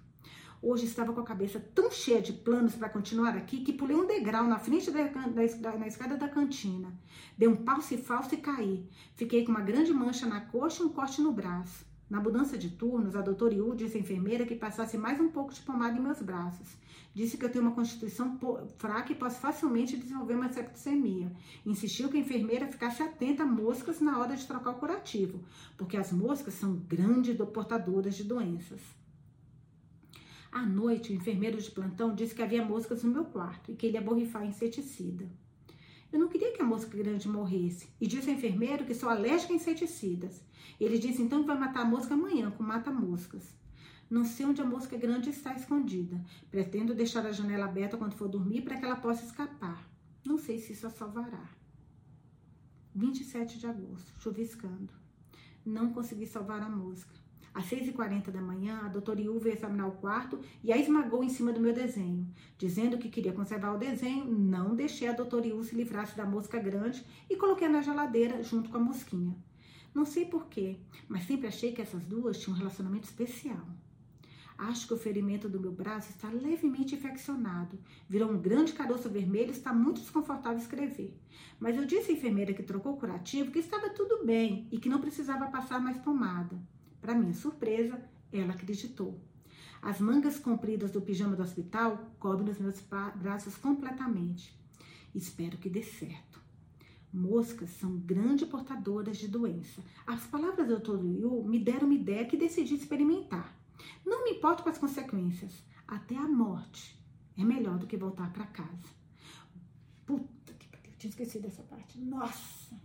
[0.61, 4.07] Hoje estava com a cabeça tão cheia de planos para continuar aqui que pulei um
[4.07, 6.91] degrau na frente da, da, na escada da cantina.
[7.37, 8.89] Dei um passo falso e caí.
[9.15, 11.85] Fiquei com uma grande mancha na coxa e um corte no braço.
[12.07, 15.51] Na mudança de turnos, a doutora Yu disse à enfermeira que passasse mais um pouco
[15.51, 16.77] de pomada em meus braços.
[17.15, 18.37] Disse que eu tenho uma constituição
[18.77, 21.31] fraca e posso facilmente desenvolver uma septicemia.
[21.65, 25.43] Insistiu que a enfermeira ficasse atenta a moscas na hora de trocar o curativo,
[25.77, 28.81] porque as moscas são grandes portadoras de doenças.
[30.51, 33.87] À noite, o enfermeiro de plantão disse que havia moscas no meu quarto e que
[33.87, 35.27] ele ia borrifar inseticida.
[36.15, 39.51] Eu não queria que a mosca grande morresse e disse ao enfermeiro que sou alérgica
[39.51, 40.41] a inseticidas.
[40.79, 43.53] Ele disse então que vai matar a mosca amanhã com mata-moscas.
[44.09, 46.23] Não sei onde a mosca grande está escondida.
[46.49, 49.85] Pretendo deixar a janela aberta quando for dormir para que ela possa escapar.
[50.25, 51.49] Não sei se isso a salvará.
[52.95, 54.93] 27 de agosto, chuviscando.
[55.65, 57.13] Não consegui salvar a mosca.
[57.55, 61.29] Às 6h40 da manhã, a doutora Yu veio examinar o quarto e a esmagou em
[61.29, 62.27] cima do meu desenho.
[62.57, 66.59] Dizendo que queria conservar o desenho, não deixei a doutora Yu se livrasse da mosca
[66.59, 69.33] grande e coloquei na geladeira junto com a mosquinha.
[69.93, 70.77] Não sei porquê,
[71.07, 73.65] mas sempre achei que essas duas tinham um relacionamento especial.
[74.57, 77.79] Acho que o ferimento do meu braço está levemente infeccionado.
[78.09, 81.17] Virou um grande caroço vermelho e está muito desconfortável escrever.
[81.57, 84.89] Mas eu disse à enfermeira que trocou o curativo que estava tudo bem e que
[84.89, 86.59] não precisava passar mais pomada.
[87.05, 88.01] Para minha surpresa,
[88.33, 89.21] ela acreditou.
[89.79, 92.83] As mangas compridas do pijama do hospital cobrem os meus
[93.15, 94.59] braços completamente.
[95.13, 96.41] Espero que dê certo.
[97.13, 99.83] Moscas são grandes portadoras de doença.
[100.07, 101.05] As palavras do Dr.
[101.05, 103.55] Yu me deram uma ideia que decidi experimentar.
[104.03, 105.53] Não me importo com as consequências.
[105.87, 106.99] Até a morte
[107.37, 108.89] é melhor do que voltar para casa.
[110.07, 111.99] Puta que pariu, tinha esquecido dessa parte.
[111.99, 112.75] Nossa!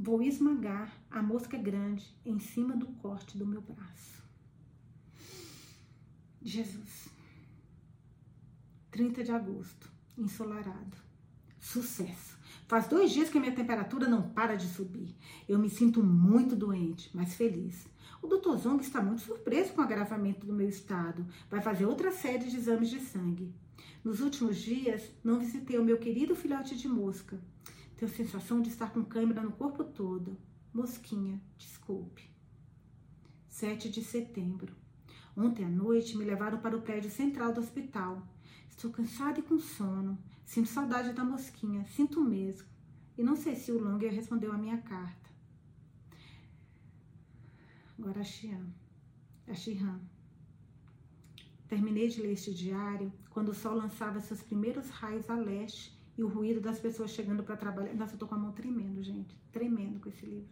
[0.00, 4.22] Vou esmagar a mosca grande em cima do corte do meu braço.
[6.40, 7.08] Jesus.
[8.92, 10.96] 30 de agosto, ensolarado.
[11.58, 12.38] Sucesso.
[12.68, 15.16] Faz dois dias que minha temperatura não para de subir.
[15.48, 17.84] Eu me sinto muito doente, mas feliz.
[18.22, 18.56] O Dr.
[18.56, 21.26] Zong está muito surpreso com o agravamento do meu estado.
[21.50, 23.52] Vai fazer outra série de exames de sangue.
[24.04, 27.36] Nos últimos dias, não visitei o meu querido filhote de mosca.
[27.98, 30.38] Tenho sensação de estar com câimbra no corpo todo.
[30.72, 32.30] Mosquinha, desculpe.
[33.48, 34.72] 7 de setembro.
[35.36, 38.24] Ontem à noite me levaram para o prédio central do hospital.
[38.68, 40.16] Estou cansada e com sono.
[40.44, 42.68] Sinto saudade da mosquinha, sinto mesmo.
[43.16, 45.28] E não sei se o Longer respondeu a minha carta.
[47.98, 48.64] Agora a Xian.
[49.48, 49.98] A.
[51.66, 56.24] Terminei de ler este diário quando o sol lançava seus primeiros raios a leste e
[56.24, 57.94] o ruído das pessoas chegando para trabalhar.
[57.94, 59.38] Nossa, eu tô com a mão tremendo, gente.
[59.52, 60.50] Tremendo com esse livro.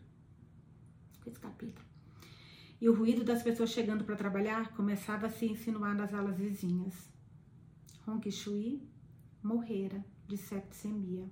[1.20, 1.84] Com esse capítulo.
[2.80, 6.94] E o ruído das pessoas chegando para trabalhar começava a se insinuar nas alas vizinhas.
[8.06, 8.80] Hong Shui
[9.42, 11.28] morrera de septicemia.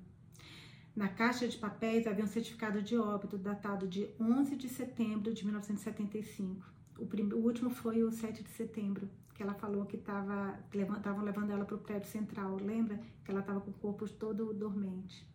[0.96, 5.44] Na caixa de papéis havia um certificado de óbito datado de 11 de setembro de
[5.44, 6.72] 1975.
[6.98, 7.04] O,
[7.36, 11.74] o último foi o 7 de setembro que ela falou que estavam levando ela para
[11.74, 12.56] o prédio central.
[12.56, 15.26] Lembra que ela estava com o corpo todo dormente?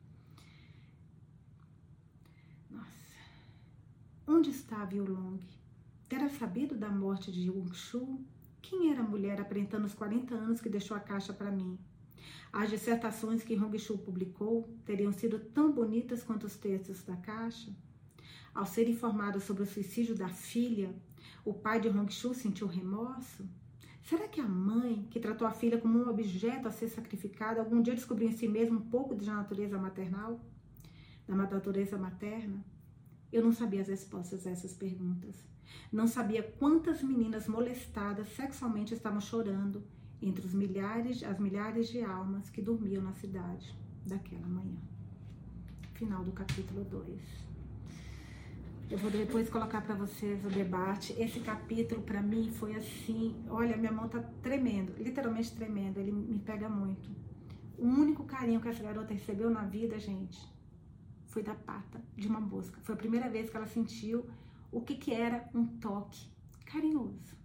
[2.69, 3.17] Nossa,
[4.25, 5.41] onde estava Yulong?
[6.07, 7.69] Terá sabido da morte de Yung
[8.61, 11.77] Quem era a mulher aparentando os 40 anos que deixou a caixa para mim?
[12.51, 17.71] As dissertações que Hong Shu publicou teriam sido tão bonitas quanto os textos da caixa?
[18.55, 20.95] Ao ser informado sobre o suicídio da filha,
[21.45, 23.47] o pai de Hong Shu sentiu remorso?
[24.09, 27.79] Será que a mãe, que tratou a filha como um objeto a ser sacrificado, algum
[27.79, 30.39] dia descobriu em si mesmo um pouco de natureza maternal?
[31.27, 32.65] Da natureza materna?
[33.31, 35.35] Eu não sabia as respostas a essas perguntas.
[35.91, 39.83] Não sabia quantas meninas molestadas sexualmente estavam chorando
[40.19, 44.81] entre os milhares, as milhares de almas que dormiam na cidade daquela manhã.
[45.93, 47.48] Final do capítulo 2.
[48.89, 51.13] Eu vou depois colocar para vocês o debate.
[51.13, 56.39] Esse capítulo para mim foi assim, olha, minha mão tá tremendo, literalmente tremendo, ele me
[56.39, 57.07] pega muito.
[57.77, 60.39] O único carinho que essa garota recebeu na vida, gente,
[61.27, 62.81] foi da pata de uma mosca.
[62.81, 64.27] Foi a primeira vez que ela sentiu
[64.71, 66.27] o que que era um toque
[66.65, 67.37] carinhoso.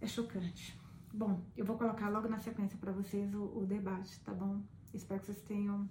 [0.00, 0.76] É chocante.
[1.12, 4.60] Bom, eu vou colocar logo na sequência para vocês o, o debate, tá bom?
[4.92, 5.88] Espero que vocês tenham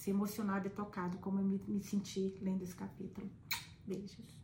[0.00, 3.28] se emocionado e tocado como eu me, me senti lendo esse capítulo.
[3.86, 4.39] Beijos.